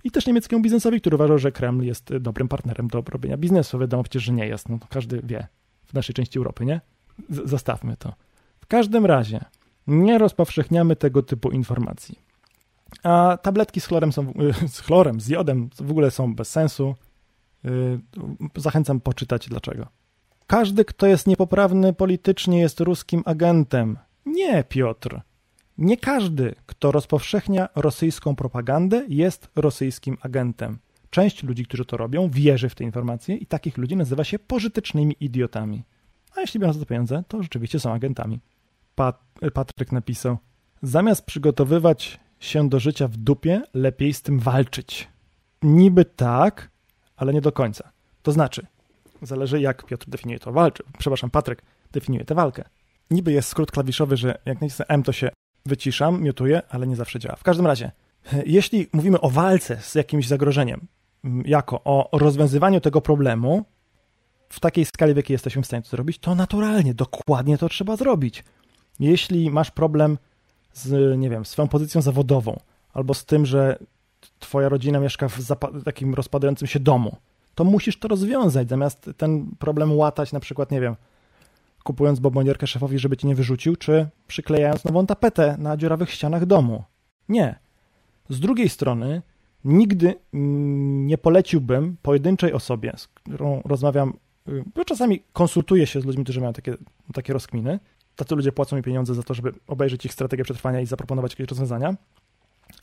[0.04, 3.80] I też niemieckiemu biznesowi, który uważał, że Kreml jest dobrym partnerem do robienia biznesu.
[3.80, 4.70] Wiadomo przecież, że nie jest.
[4.70, 5.47] No, każdy wie,
[5.86, 6.82] w naszej części Europy, nie?
[7.30, 8.14] Z zostawmy to.
[8.60, 9.45] W każdym razie
[9.88, 12.20] nie rozpowszechniamy tego typu informacji.
[13.04, 14.34] A tabletki z chlorem są,
[14.68, 16.95] z chlorem, z jodem w ogóle są bez sensu.
[17.66, 17.99] Y,
[18.55, 19.88] zachęcam poczytać dlaczego.
[20.47, 23.97] Każdy, kto jest niepoprawny politycznie, jest ruskim agentem.
[24.26, 25.22] Nie, Piotr.
[25.78, 30.80] Nie każdy, kto rozpowszechnia rosyjską propagandę, jest rosyjskim agentem.
[31.09, 35.16] Część ludzi, którzy to robią, wierzy w te informacje i takich ludzi nazywa się pożytecznymi
[35.20, 35.84] idiotami.
[36.36, 38.39] a jeśli biorą za to pieniądze, to rzeczywiście są agentami.
[38.95, 40.38] Pat Patryk napisał,
[40.82, 45.07] zamiast przygotowywać się do życia w dupie, lepiej z tym walczyć.
[45.61, 46.70] Niby tak,
[47.18, 47.91] ale nie do końca.
[48.22, 48.66] To znaczy,
[49.22, 50.84] zależy jak Piotr definiuje to walczy.
[50.97, 51.61] Przepraszam, Patryk
[51.91, 52.64] definiuje tę walkę.
[53.11, 55.30] Niby jest skrót klawiszowy, że jak nacisnę M, to się
[55.66, 57.36] wyciszam, miutuję, ale nie zawsze działa.
[57.36, 57.91] W każdym razie,
[58.45, 60.88] jeśli mówimy o walce z jakimś zagrożeniem,
[61.45, 63.66] jako o rozwiązywaniu tego problemu
[64.49, 67.95] w takiej skali, w jakiej jesteśmy w stanie to zrobić, to naturalnie, dokładnie to trzeba
[67.95, 68.43] zrobić.
[68.99, 70.18] Jeśli masz problem
[70.74, 72.59] z, nie wiem, swoją pozycją zawodową,
[72.93, 73.78] albo z tym, że
[74.39, 77.17] twoja rodzina mieszka w takim rozpadającym się domu,
[77.55, 80.95] to musisz to rozwiązać, zamiast ten problem łatać na przykład, nie wiem,
[81.84, 86.84] kupując bombonierkę szefowi, żeby ci nie wyrzucił, czy przyklejając nową tapetę na dziurawych ścianach domu.
[87.30, 87.59] Nie.
[88.30, 89.21] Z drugiej strony,
[89.65, 90.15] nigdy
[91.03, 94.13] nie poleciłbym pojedynczej osobie, z którą rozmawiam,
[94.49, 96.74] y, bo czasami konsultuję się z ludźmi, którzy mają takie,
[97.13, 97.80] takie rozkminy.
[98.15, 101.47] Tacy ludzie płacą mi pieniądze za to, żeby obejrzeć ich strategię przetrwania i zaproponować jakieś
[101.47, 101.95] rozwiązania.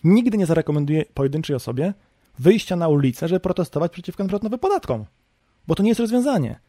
[0.05, 1.95] Nigdy nie zarekomenduję pojedynczej osobie
[2.39, 5.05] wyjścia na ulicę, żeby protestować przeciwko nowym podatkom,
[5.67, 6.61] bo to nie jest rozwiązanie.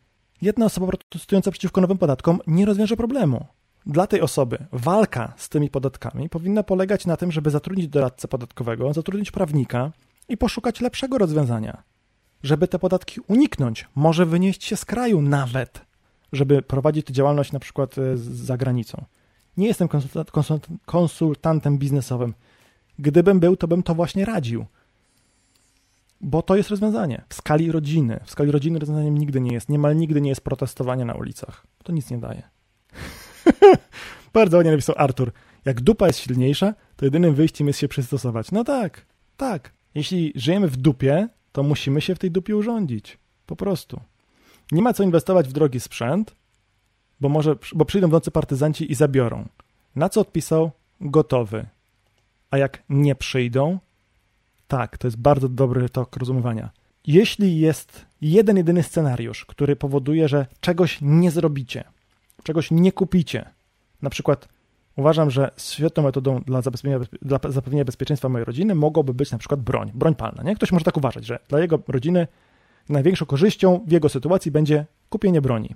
[0.42, 3.46] Jedna osoba protestująca przeciwko nowym podatkom nie rozwiąże problemu.
[3.86, 8.94] Dla tej osoby walka z tymi podatkami powinna polegać na tym, żeby zatrudnić doradcę podatkowego,
[8.94, 9.92] zatrudnić prawnika
[10.30, 11.84] i poszukać lepszego rozwiązania.
[12.44, 15.82] Żeby te podatki uniknąć, może wynieść się z kraju nawet,
[16.34, 19.06] żeby prowadzić tę działalność na przykład e, za granicą.
[19.58, 19.88] Nie jestem
[20.86, 22.34] konsultantem biznesowym.
[23.00, 24.66] Gdybym był, to bym to właśnie radził.
[26.22, 27.22] Bo to jest rozwiązanie.
[27.30, 28.20] W skali rodziny.
[28.24, 31.68] W skali rodziny rozwiązaniem nigdy nie jest, niemal nigdy nie jest protestowanie na ulicach.
[31.84, 32.44] To nic nie daje.
[34.34, 35.32] Bardzo ładnie napisał Artur.
[35.66, 38.52] Jak dupa jest silniejsza, to jedynym wyjściem jest się przystosować.
[38.52, 39.06] No tak,
[39.38, 39.74] tak.
[39.96, 43.18] Jeśli żyjemy w dupie, to musimy się w tej dupie urządzić.
[43.46, 44.02] Po prostu.
[44.72, 46.36] Nie ma co inwestować w drogi sprzęt,
[47.22, 49.48] bo, może, bo przyjdą w nocy partyzanci i zabiorą.
[49.96, 50.72] Na co odpisał?
[51.02, 51.66] Gotowy.
[52.52, 53.80] A jak nie przyjdą?
[54.68, 56.70] Tak, to jest bardzo dobry tok rozumowania.
[57.08, 61.84] Jeśli jest jeden, jedyny scenariusz, który powoduje, że czegoś nie zrobicie,
[62.44, 63.50] czegoś nie kupicie,
[64.02, 64.48] na przykład
[64.96, 69.62] uważam, że świetną metodą dla zapewnienia, dla zapewnienia bezpieczeństwa mojej rodziny mogłoby być na przykład
[69.62, 70.44] broń, broń palna.
[70.44, 70.56] Nie?
[70.56, 72.28] Ktoś może tak uważać, że dla jego rodziny
[72.90, 75.76] największą korzyścią w jego sytuacji będzie kupienie broni,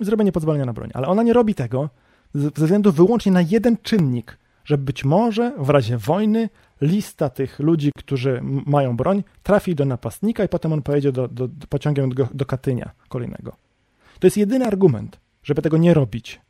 [0.00, 1.90] zrobienie pozwolenia na broń, ale ona nie robi tego
[2.34, 6.48] ze względu wyłącznie na jeden czynnik, że być może w razie wojny
[6.80, 11.48] lista tych ludzi, którzy mają broń, trafi do napastnika i potem on pojedzie do, do,
[11.48, 13.56] do pociągiem do, do Katynia kolejnego.
[14.18, 16.40] To jest jedyny argument, żeby tego nie robić.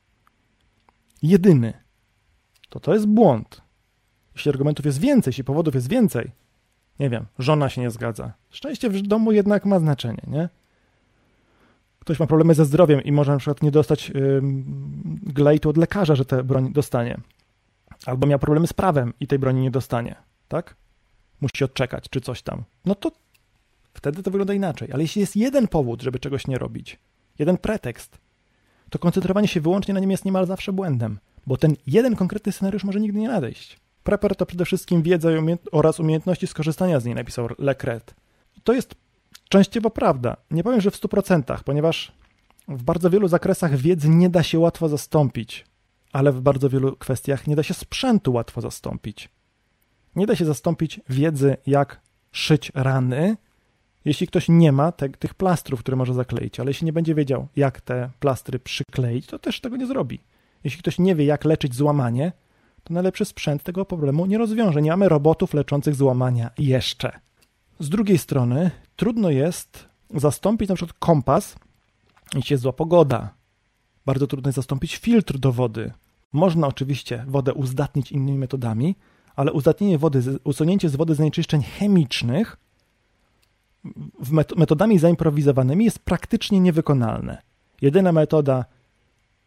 [1.22, 1.72] Jedyny.
[2.68, 3.60] To to jest błąd.
[4.34, 6.30] Jeśli argumentów jest więcej, jeśli powodów jest więcej,
[7.00, 8.32] nie wiem, żona się nie zgadza.
[8.50, 10.48] Szczęście w domu jednak ma znaczenie, nie?
[11.98, 14.40] Ktoś ma problemy ze zdrowiem i może na przykład nie dostać yy,
[15.22, 17.20] glejtu od lekarza, że tę broń dostanie
[18.06, 20.14] albo miał problemy z prawem i tej broni nie dostanie,
[20.48, 20.76] tak?
[21.40, 22.64] Musi odczekać, czy coś tam.
[22.84, 23.12] No to
[23.94, 24.92] wtedy to wygląda inaczej.
[24.92, 26.98] Ale jeśli jest jeden powód, żeby czegoś nie robić,
[27.38, 28.18] jeden pretekst,
[28.90, 32.84] to koncentrowanie się wyłącznie na nim jest niemal zawsze błędem, bo ten jeden konkretny scenariusz
[32.84, 33.80] może nigdy nie nadejść.
[34.04, 35.28] Prepper to przede wszystkim wiedza
[35.72, 38.14] oraz umiejętności skorzystania z niej, napisał Lecret.
[38.64, 38.94] To jest
[39.48, 40.36] częściowo prawda.
[40.50, 42.12] Nie powiem, że w 100%, ponieważ
[42.68, 45.64] w bardzo wielu zakresach wiedzy nie da się łatwo zastąpić
[46.14, 49.28] ale w bardzo wielu kwestiach nie da się sprzętu łatwo zastąpić.
[50.16, 52.00] Nie da się zastąpić wiedzy, jak
[52.32, 53.36] szyć rany,
[54.04, 57.48] jeśli ktoś nie ma te, tych plastrów, które może zakleić, ale jeśli nie będzie wiedział,
[57.56, 60.20] jak te plastry przykleić, to też tego nie zrobi.
[60.64, 62.32] Jeśli ktoś nie wie, jak leczyć złamanie,
[62.84, 64.82] to najlepszy sprzęt tego problemu nie rozwiąże.
[64.82, 67.20] Nie mamy robotów leczących złamania jeszcze.
[67.80, 71.56] Z drugiej strony, trudno jest zastąpić na przykład kompas,
[72.34, 73.34] jeśli jest zła pogoda.
[74.06, 75.92] Bardzo trudno jest zastąpić filtr do wody,
[76.34, 78.96] można oczywiście wodę uzdatnić innymi metodami,
[79.36, 82.56] ale uzdatnienie wody, usunięcie z wody zanieczyszczeń chemicznych
[84.56, 87.42] metodami zaimprowizowanymi jest praktycznie niewykonalne.
[87.82, 88.64] Jedyna metoda,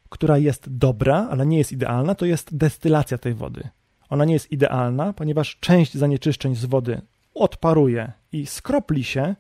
[0.10, 3.70] która jest dobra, ale nie jest idealna, to jest destylacja tej wody.
[4.10, 7.02] Ona nie jest idealna, ponieważ część zanieczyszczeń z wody
[7.34, 9.36] odparuje i skropli się.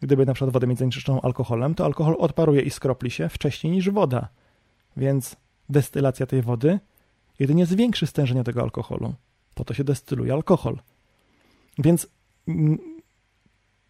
[0.00, 3.90] Gdyby na przykład wodę mieć zanieczyszczoną alkoholem, to alkohol odparuje i skropli się wcześniej niż
[3.90, 4.28] woda.
[4.96, 5.36] Więc
[5.70, 6.78] destylacja tej wody
[7.38, 9.14] jedynie zwiększy stężenie tego alkoholu.
[9.54, 10.78] Po to się destyluje alkohol.
[11.78, 12.06] Więc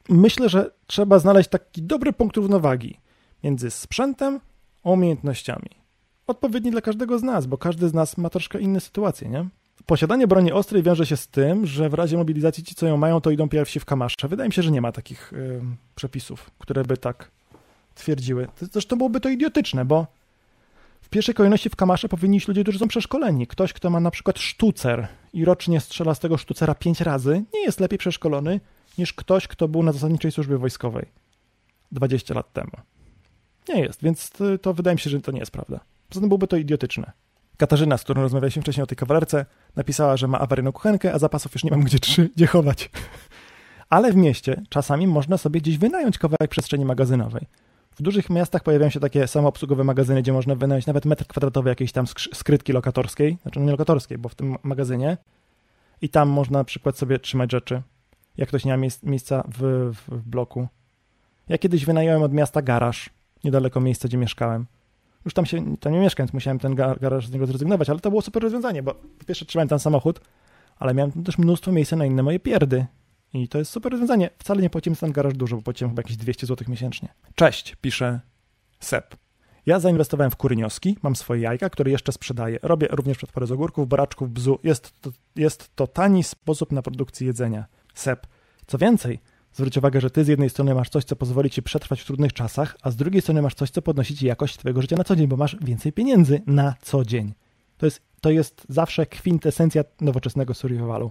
[0.08, 2.98] myślę, że trzeba znaleźć taki dobry punkt równowagi
[3.44, 4.40] między sprzętem
[4.84, 5.70] a umiejętnościami.
[6.26, 9.48] Odpowiedni dla każdego z nas, bo każdy z nas ma troszkę inne sytuacje, nie?
[9.86, 13.20] Posiadanie broni ostrej wiąże się z tym, że w razie mobilizacji ci, co ją mają,
[13.20, 14.28] to idą pierwsi w kamasze.
[14.28, 15.60] Wydaje mi się, że nie ma takich y,
[15.94, 17.30] przepisów, które by tak
[17.94, 18.48] twierdziły.
[18.72, 20.06] Zresztą byłoby to idiotyczne, bo
[21.10, 23.46] w pierwszej kolejności w Kamasze powinni iść ludzie, którzy są przeszkoleni.
[23.46, 27.60] Ktoś, kto ma na przykład sztucer i rocznie strzela z tego sztucera pięć razy, nie
[27.62, 28.60] jest lepiej przeszkolony
[28.98, 31.06] niż ktoś, kto był na zasadniczej służbie wojskowej
[31.92, 32.70] 20 lat temu.
[33.68, 35.80] Nie jest, więc to, to wydaje mi się, że to nie jest prawda.
[36.08, 37.12] Poza tym byłoby to idiotyczne.
[37.56, 39.46] Katarzyna, z którą rozmawialiśmy wcześniej o tej kawalerce,
[39.76, 41.98] napisała, że ma awaryjną kuchenkę, a zapasów już nie mam gdzie,
[42.36, 42.90] gdzie chować.
[43.88, 47.46] Ale w mieście czasami można sobie gdzieś wynająć kawałek przestrzeni magazynowej.
[48.00, 51.92] W dużych miastach pojawiają się takie samoobsługowe magazyny, gdzie można wynająć nawet metr kwadratowy jakiejś
[51.92, 55.16] tam skrytki lokatorskiej, znaczy no nie lokatorskiej, bo w tym magazynie.
[56.02, 57.82] I tam można na przykład sobie trzymać rzeczy,
[58.36, 60.68] jak ktoś nie ma miejsca w, w, bloku.
[61.48, 63.10] Ja kiedyś wynająłem od miasta garaż,
[63.44, 64.66] niedaleko miejsca, gdzie mieszkałem.
[65.24, 68.10] Już tam się tam nie mieszkam, więc musiałem ten garaż z niego zrezygnować, ale to
[68.10, 70.20] było super rozwiązanie, bo po pierwsze trzymałem ten samochód,
[70.78, 72.86] ale miałem też mnóstwo miejsca na inne moje pierdy.
[73.34, 74.30] I to jest super rozwiązanie.
[74.38, 77.08] Wcale nie płaciłem za ten garaż dużo, bo płaciłem chyba jakieś 200 zł miesięcznie.
[77.34, 78.20] Cześć, pisze
[78.80, 79.16] Sep.
[79.66, 82.58] Ja zainwestowałem w kurynioski, mam swoje jajka, które jeszcze sprzedaję.
[82.62, 84.58] Robię również przetwory z ogórków, boraczków, bzu.
[84.64, 87.64] Jest to, jest to tani sposób na produkcję jedzenia.
[87.94, 88.26] Sep.
[88.66, 89.20] Co więcej,
[89.52, 92.32] zwróć uwagę, że ty z jednej strony masz coś, co pozwoli ci przetrwać w trudnych
[92.32, 95.16] czasach, a z drugiej strony masz coś, co podnosi ci jakość twojego życia na co
[95.16, 97.34] dzień, bo masz więcej pieniędzy na co dzień.
[97.78, 101.10] To jest, to jest zawsze kwintesencja nowoczesnego survivalu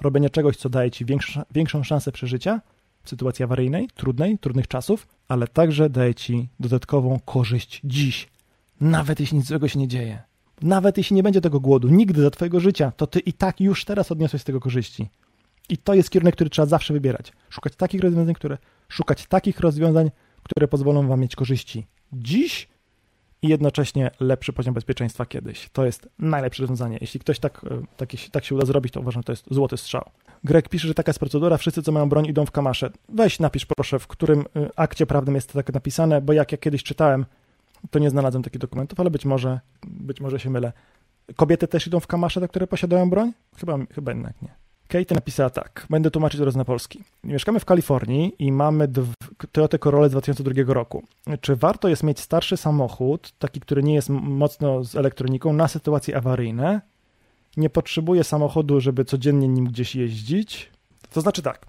[0.00, 2.60] robienie czegoś, co daje ci większą, większą szansę przeżycia
[3.02, 8.28] w sytuacji awaryjnej, trudnej, trudnych czasów, ale także daje ci dodatkową korzyść dziś,
[8.80, 10.22] nawet jeśli nic złego się nie dzieje.
[10.62, 13.84] Nawet jeśli nie będzie tego głodu, nigdy za twojego życia, to ty i tak już
[13.84, 15.08] teraz odniosłeś z tego korzyści.
[15.68, 17.32] I to jest kierunek, który trzeba zawsze wybierać.
[17.50, 20.10] Szukać takich rozwiązań, które, szukać takich rozwiązań,
[20.42, 22.68] które pozwolą wam mieć korzyści dziś
[23.42, 25.68] i jednocześnie lepszy poziom bezpieczeństwa kiedyś.
[25.72, 26.98] To jest najlepsze rozwiązanie.
[27.00, 27.66] Jeśli ktoś tak,
[27.96, 30.10] tak, tak się uda zrobić, to uważam, że to jest złoty strzał.
[30.44, 32.90] Greg pisze, że taka jest procedura, wszyscy, co mają broń, idą w kamasze.
[33.08, 36.58] Weź napisz proszę, w którym e, akcie prawnym jest to tak napisane, bo jak ja
[36.58, 37.26] kiedyś czytałem,
[37.90, 40.72] to nie znalazłem takich dokumentów, ale być może, być może się mylę.
[41.36, 43.32] Kobiety też idą w kamasze, te, które posiadają broń?
[43.56, 44.54] Chyba, chyba jednak nie.
[44.90, 47.00] Kate napisała tak, będę tłumaczyć teraz na polski.
[47.24, 48.88] Mieszkamy w Kalifornii i mamy
[49.52, 51.02] Toyota Corolla z 2002 roku.
[51.40, 56.16] Czy warto jest mieć starszy samochód, taki, który nie jest mocno z elektroniką, na sytuacje
[56.16, 56.80] awaryjne?
[57.56, 60.70] Nie potrzebuję samochodu, żeby codziennie nim gdzieś jeździć?
[61.12, 61.66] To znaczy tak,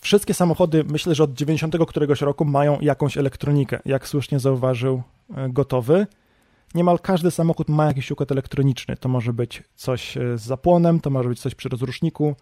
[0.00, 5.02] wszystkie samochody, myślę, że od 90 któregoś roku mają jakąś elektronikę, jak słusznie zauważył
[5.36, 6.06] e, Gotowy
[6.74, 8.96] niemal każdy samochód ma jakiś układ elektroniczny.
[8.96, 12.34] To może być coś e, z zapłonem, to może być coś przy rozruszniku,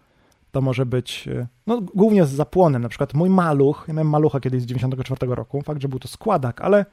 [0.51, 2.81] to może być, e, no głównie z zapłonem.
[2.81, 6.07] Na przykład mój maluch, ja miałem malucha kiedyś z 94 roku, fakt, że był to
[6.07, 6.85] składak, ale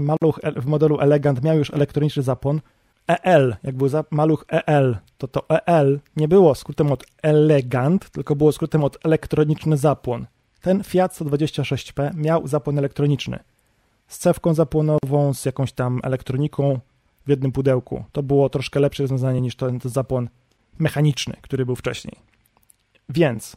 [0.00, 2.60] maluch w modelu Elegant miał już elektroniczny zapłon.
[3.06, 8.52] EL, jak był maluch EL, to to EL nie było skrótem od Elegant, tylko było
[8.52, 10.26] skrótem od elektroniczny zapłon.
[10.60, 13.38] Ten Fiat 126P miał zapłon elektroniczny
[14.10, 16.80] z cewką zapłonową, z jakąś tam elektroniką
[17.26, 18.04] w jednym pudełku.
[18.12, 20.28] To było troszkę lepsze rozwiązanie niż ten, ten zapłon
[20.78, 22.16] mechaniczny, który był wcześniej.
[23.08, 23.56] Więc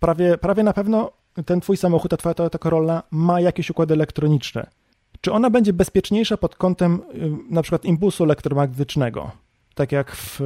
[0.00, 1.12] prawie, prawie na pewno
[1.46, 4.66] ten twój samochód, ta twoja Toyota Corolla ma jakieś układy elektroniczne.
[5.20, 9.30] Czy ona będzie bezpieczniejsza pod kątem y, na przykład impulsu elektromagnetycznego?
[9.74, 10.40] Tak jak w...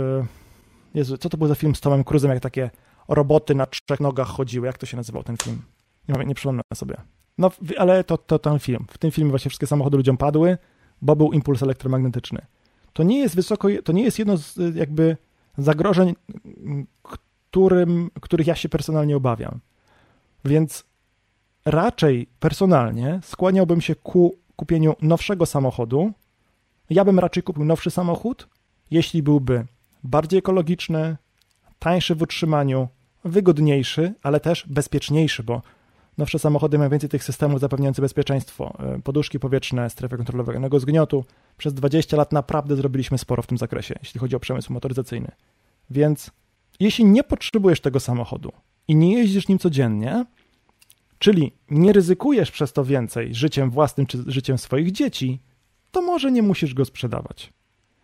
[0.94, 2.70] Jezu, co to był za film z Tomem Cruzem, jak takie
[3.08, 4.66] roboty na trzech nogach chodziły?
[4.66, 5.62] Jak to się nazywał ten film?
[6.08, 6.96] Nie, nie przypomnę sobie.
[7.42, 8.86] No, ale to, to ten film.
[8.90, 10.58] W tym filmie właśnie wszystkie samochody ludziom padły,
[11.02, 12.46] bo był impuls elektromagnetyczny.
[12.92, 15.16] To nie jest wysoko, to nie jest jedno z jakby
[15.58, 16.14] zagrożeń,
[17.02, 19.60] którym, których ja się personalnie obawiam.
[20.44, 20.84] Więc
[21.64, 26.12] raczej personalnie skłaniałbym się ku kupieniu nowszego samochodu.
[26.90, 28.48] Ja bym raczej kupił nowszy samochód,
[28.90, 29.66] jeśli byłby
[30.04, 31.16] bardziej ekologiczny,
[31.78, 32.88] tańszy w utrzymaniu,
[33.24, 35.62] wygodniejszy, ale też bezpieczniejszy, bo
[36.18, 38.76] Nowsze samochody mają więcej tych systemów zapewniających bezpieczeństwo.
[38.78, 41.24] E, poduszki powietrzne, strefy kontrolowanego zgniotu.
[41.56, 45.30] Przez 20 lat naprawdę zrobiliśmy sporo w tym zakresie, jeśli chodzi o przemysł motoryzacyjny.
[45.90, 46.30] Więc
[46.80, 48.52] jeśli nie potrzebujesz tego samochodu
[48.88, 50.24] i nie jeździsz nim codziennie,
[51.18, 55.40] czyli nie ryzykujesz przez to więcej życiem własnym czy życiem swoich dzieci,
[55.90, 57.52] to może nie musisz go sprzedawać.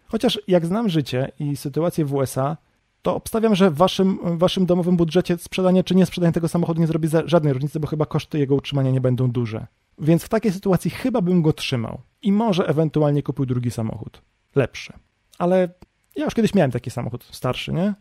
[0.07, 2.57] Chociaż jak znam życie i sytuację w USA,
[3.03, 6.87] to obstawiam, że w waszym, waszym domowym budżecie sprzedanie czy nie sprzedanie tego samochodu nie
[6.87, 9.67] zrobi żadnej różnicy, bo chyba koszty jego utrzymania nie będą duże.
[9.99, 14.23] Więc w takiej sytuacji chyba bym go trzymał i może ewentualnie kupił drugi samochód.
[14.55, 14.93] Lepszy.
[15.39, 15.69] Ale
[16.17, 17.95] ja już kiedyś miałem taki samochód starszy, nie?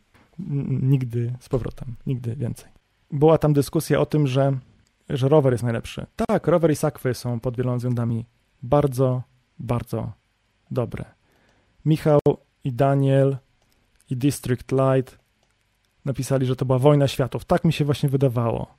[0.70, 2.70] Nigdy z powrotem, nigdy więcej.
[3.12, 4.58] Była tam dyskusja o tym, że,
[5.10, 6.06] że rower jest najlepszy.
[6.16, 8.26] Tak, rower i sakwy są pod wieloma względami
[8.64, 9.24] bardzo,
[9.60, 10.12] bardzo
[10.72, 11.06] dobre.
[11.86, 12.20] Michał
[12.64, 13.38] i Daniel
[14.10, 15.18] i District Light
[16.06, 17.46] napisali, że to była wojna światów.
[17.46, 18.76] Tak mi się właśnie wydawało,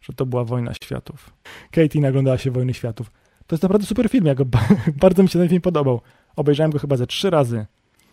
[0.00, 1.32] że to była Wojna Światów.
[1.70, 3.10] Katie naglądała się Wojny Światów.
[3.46, 4.44] To jest naprawdę super film, ja go,
[5.04, 6.00] bardzo mi się ten film podobał.
[6.36, 7.66] Obejrzałem go chyba ze trzy razy.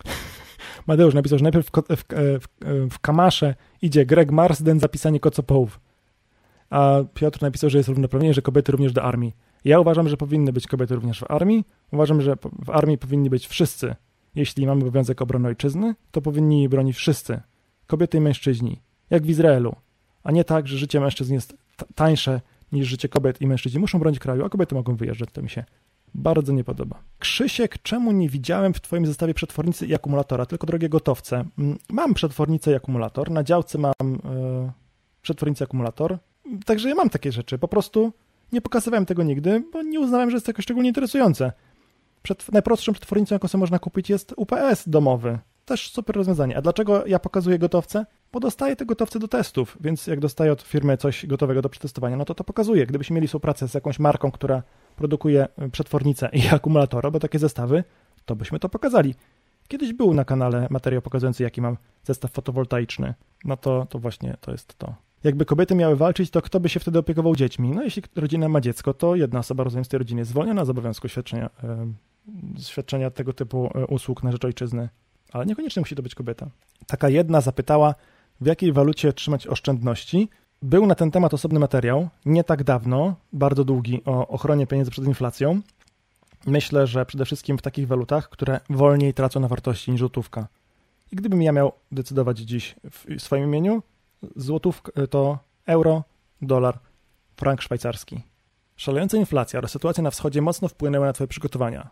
[0.86, 2.04] Mateusz napisał, że najpierw w, w,
[2.40, 2.48] w,
[2.90, 5.80] w Kamasze idzie Greg Marsden zapisanie kocopołów.
[6.70, 9.34] A Piotr napisał, że jest równoprawnienie, że kobiety również do armii.
[9.64, 11.64] Ja uważam, że powinny być kobiety również w armii.
[11.92, 13.94] Uważam, że w armii powinni być wszyscy.
[14.34, 17.40] Jeśli mamy obowiązek obrony ojczyzny, to powinni jej bronić wszyscy.
[17.86, 18.80] Kobiety i mężczyźni.
[19.10, 19.76] Jak w Izraelu.
[20.24, 21.56] A nie tak, że życie mężczyzn jest
[21.94, 22.40] tańsze
[22.72, 23.80] niż życie kobiet i mężczyźni.
[23.80, 25.28] Muszą bronić kraju, a kobiety mogą wyjeżdżać.
[25.32, 25.64] To mi się
[26.14, 27.02] bardzo nie podoba.
[27.18, 31.44] Krzysiek, czemu nie widziałem w Twoim zestawie przetwornicy i akumulatora, tylko drogie gotowce?
[31.58, 33.30] Mm, mam przetwornicę i akumulator.
[33.30, 34.72] Na działce mam yy,
[35.22, 36.18] przetwornicę i akumulator.
[36.64, 37.58] Także ja mam takie rzeczy.
[37.58, 38.12] Po prostu
[38.52, 41.52] nie pokazywałem tego nigdy, bo nie uznałem, że jest to jakoś szczególnie interesujące.
[42.24, 45.38] Przed, najprostszą przetwornicą, jaką sobie można kupić, jest UPS domowy.
[45.64, 46.56] Też super rozwiązanie.
[46.56, 48.06] A dlaczego ja pokazuję gotowce?
[48.32, 52.16] Bo dostaję te gotowce do testów, więc jak dostaję od firmy coś gotowego do przetestowania,
[52.16, 52.86] no to to pokazuję.
[52.86, 54.62] Gdybyśmy mieli współpracę z jakąś marką, która
[54.96, 57.84] produkuje e, przetwornicę i akumulatora, bo takie zestawy,
[58.24, 59.14] to byśmy to pokazali.
[59.68, 63.14] Kiedyś był na kanale materiał pokazujący, jaki mam zestaw fotowoltaiczny.
[63.44, 64.94] No to, to właśnie to jest to.
[65.24, 67.70] Jakby kobiety miały walczyć, to kto by się wtedy opiekował dziećmi?
[67.70, 70.70] No jeśli rodzina ma dziecko, to jedna osoba, rozumiem, z tej rodziny jest zwolniona z
[70.70, 71.50] obowiązku świadczenia,
[72.58, 74.88] świadczenia tego typu e, usług na rzecz ojczyzny.
[75.32, 76.46] Ale niekoniecznie musi to być kobieta.
[76.86, 77.94] Taka jedna zapytała,
[78.40, 80.28] w jakiej walucie trzymać oszczędności.
[80.62, 85.04] Był na ten temat osobny materiał, nie tak dawno, bardzo długi, o ochronie pieniędzy przed
[85.04, 85.60] inflacją.
[86.46, 90.48] Myślę, że przede wszystkim w takich walutach, które wolniej tracą na wartości niż złotówka.
[91.12, 93.82] I gdybym ja miał decydować dziś w swoim imieniu,
[94.36, 96.04] złotówka to euro,
[96.42, 96.78] dolar,
[97.36, 98.20] frank szwajcarski.
[98.76, 101.90] Szalejąca inflacja oraz sytuacja na wschodzie mocno wpłynęły na Twoje przygotowania.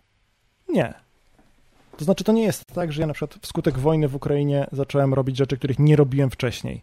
[0.72, 0.94] Nie.
[1.96, 5.14] To znaczy, to nie jest tak, że ja na przykład wskutek wojny w Ukrainie zacząłem
[5.14, 6.82] robić rzeczy, których nie robiłem wcześniej.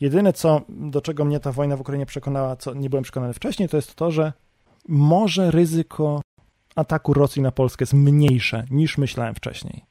[0.00, 3.68] Jedyne, co, do czego mnie ta wojna w Ukrainie przekonała, co nie byłem przekonany wcześniej,
[3.68, 4.32] to jest to, że
[4.88, 6.20] może ryzyko
[6.76, 9.84] ataku Rosji na Polskę jest mniejsze niż myślałem wcześniej.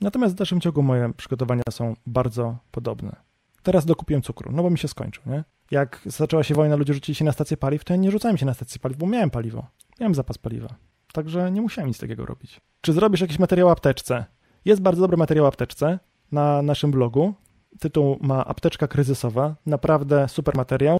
[0.00, 3.16] Natomiast w dalszym ciągu moje przygotowania są bardzo podobne.
[3.62, 5.44] Teraz dokupiłem cukru, no bo mi się skończył, nie?
[5.70, 8.46] Jak zaczęła się wojna, ludzie rzucili się na stację paliw, to ja nie rzucałem się
[8.46, 9.66] na stację paliw, bo miałem paliwo.
[10.00, 10.74] Miałem zapas paliwa.
[11.12, 12.60] Także nie musiałem nic takiego robić.
[12.80, 14.24] Czy zrobisz jakiś materiał apteczce?
[14.64, 15.98] Jest bardzo dobry materiał apteczce
[16.32, 17.34] na naszym blogu.
[17.80, 19.56] Tytuł ma Apteczka kryzysowa.
[19.66, 20.98] Naprawdę super materiał.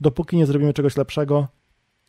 [0.00, 1.48] Dopóki nie zrobimy czegoś lepszego,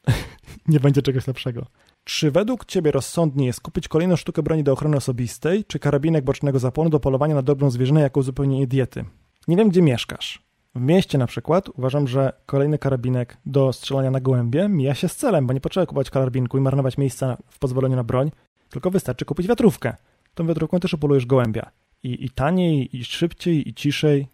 [0.68, 1.66] nie będzie czegoś lepszego.
[2.04, 6.60] Czy według Ciebie rozsądnie jest kupić kolejną sztukę broni do ochrony osobistej, czy karabinek bocznego
[6.60, 9.06] zapłonu do polowania na dobrą zwierzynę jako uzupełnienie diety?
[9.48, 10.47] Nie wiem, gdzie mieszkasz.
[10.78, 15.15] W mieście na przykład uważam, że kolejny karabinek do strzelania na gołębie mija się z
[15.15, 18.32] celem, bo nie potrzeba kupować karabinku i marnować miejsca w pozwoleniu na broń,
[18.69, 19.95] tylko wystarczy kupić wiatrówkę.
[20.34, 21.71] Tą wiatrówką też upolujesz gołębia.
[22.03, 24.28] I, I taniej, i szybciej, i ciszej.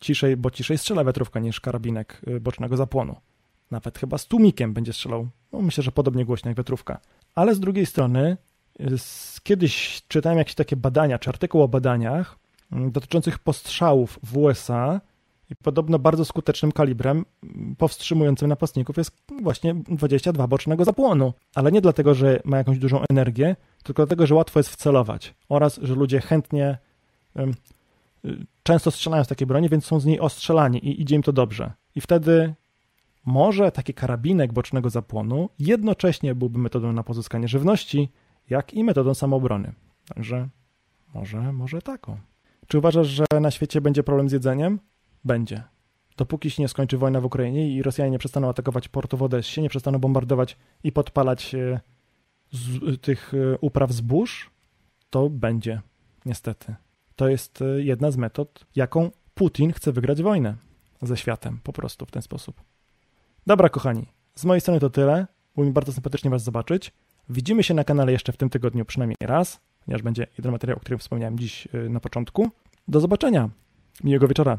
[0.00, 3.16] Ciszej, bo ciszej strzela wiatrówka niż karabinek y, bocznego zapłonu.
[3.70, 5.28] Nawet chyba z tłumikiem będzie strzelał.
[5.52, 7.00] No, myślę, że podobnie głośno jak wiatrówka.
[7.34, 8.36] Ale z drugiej strony,
[8.80, 8.96] y,
[9.42, 12.38] kiedyś czytałem jakieś takie badania, czy artykuł o badaniach
[12.72, 15.00] mm, dotyczących postrzałów w USA
[15.50, 17.24] i podobno bardzo skutecznym kalibrem
[17.78, 19.10] powstrzymującym napastników jest
[19.42, 21.32] właśnie 22 bocznego zapłonu.
[21.54, 25.80] Ale nie dlatego, że ma jakąś dużą energię, tylko dlatego, że łatwo jest wcelować oraz,
[25.82, 26.78] że ludzie chętnie
[27.34, 27.54] um,
[28.62, 31.72] często strzelają z takiej broni, więc są z niej ostrzelani i idzie im to dobrze.
[31.94, 32.54] I wtedy
[33.26, 38.08] może taki karabinek bocznego zapłonu jednocześnie byłby metodą na pozyskanie żywności,
[38.50, 39.72] jak i metodą samoobrony.
[40.14, 40.48] Także
[41.14, 42.18] może, może taką.
[42.66, 44.78] Czy uważasz, że na świecie będzie problem z jedzeniem?
[45.24, 45.62] Będzie.
[46.16, 49.62] Dopóki się nie skończy wojna w Ukrainie i Rosjanie nie przestaną atakować portu w Odessie,
[49.62, 51.80] nie przestaną bombardować i podpalać e,
[52.52, 54.50] z, tych e, upraw zbóż,
[55.10, 55.80] to będzie.
[56.26, 56.74] Niestety.
[57.16, 60.54] To jest e, jedna z metod, jaką Putin chce wygrać wojnę
[61.02, 62.60] ze światem, po prostu w ten sposób.
[63.46, 65.26] Dobra, kochani, z mojej strony to tyle.
[65.54, 66.92] Było mi bardzo sympatycznie Was zobaczyć.
[67.28, 70.80] Widzimy się na kanale jeszcze w tym tygodniu przynajmniej raz, ponieważ będzie jeden materiał, o
[70.80, 72.50] którym wspomniałem dziś na początku.
[72.88, 73.50] Do zobaczenia.
[74.04, 74.58] Miłego wieczora.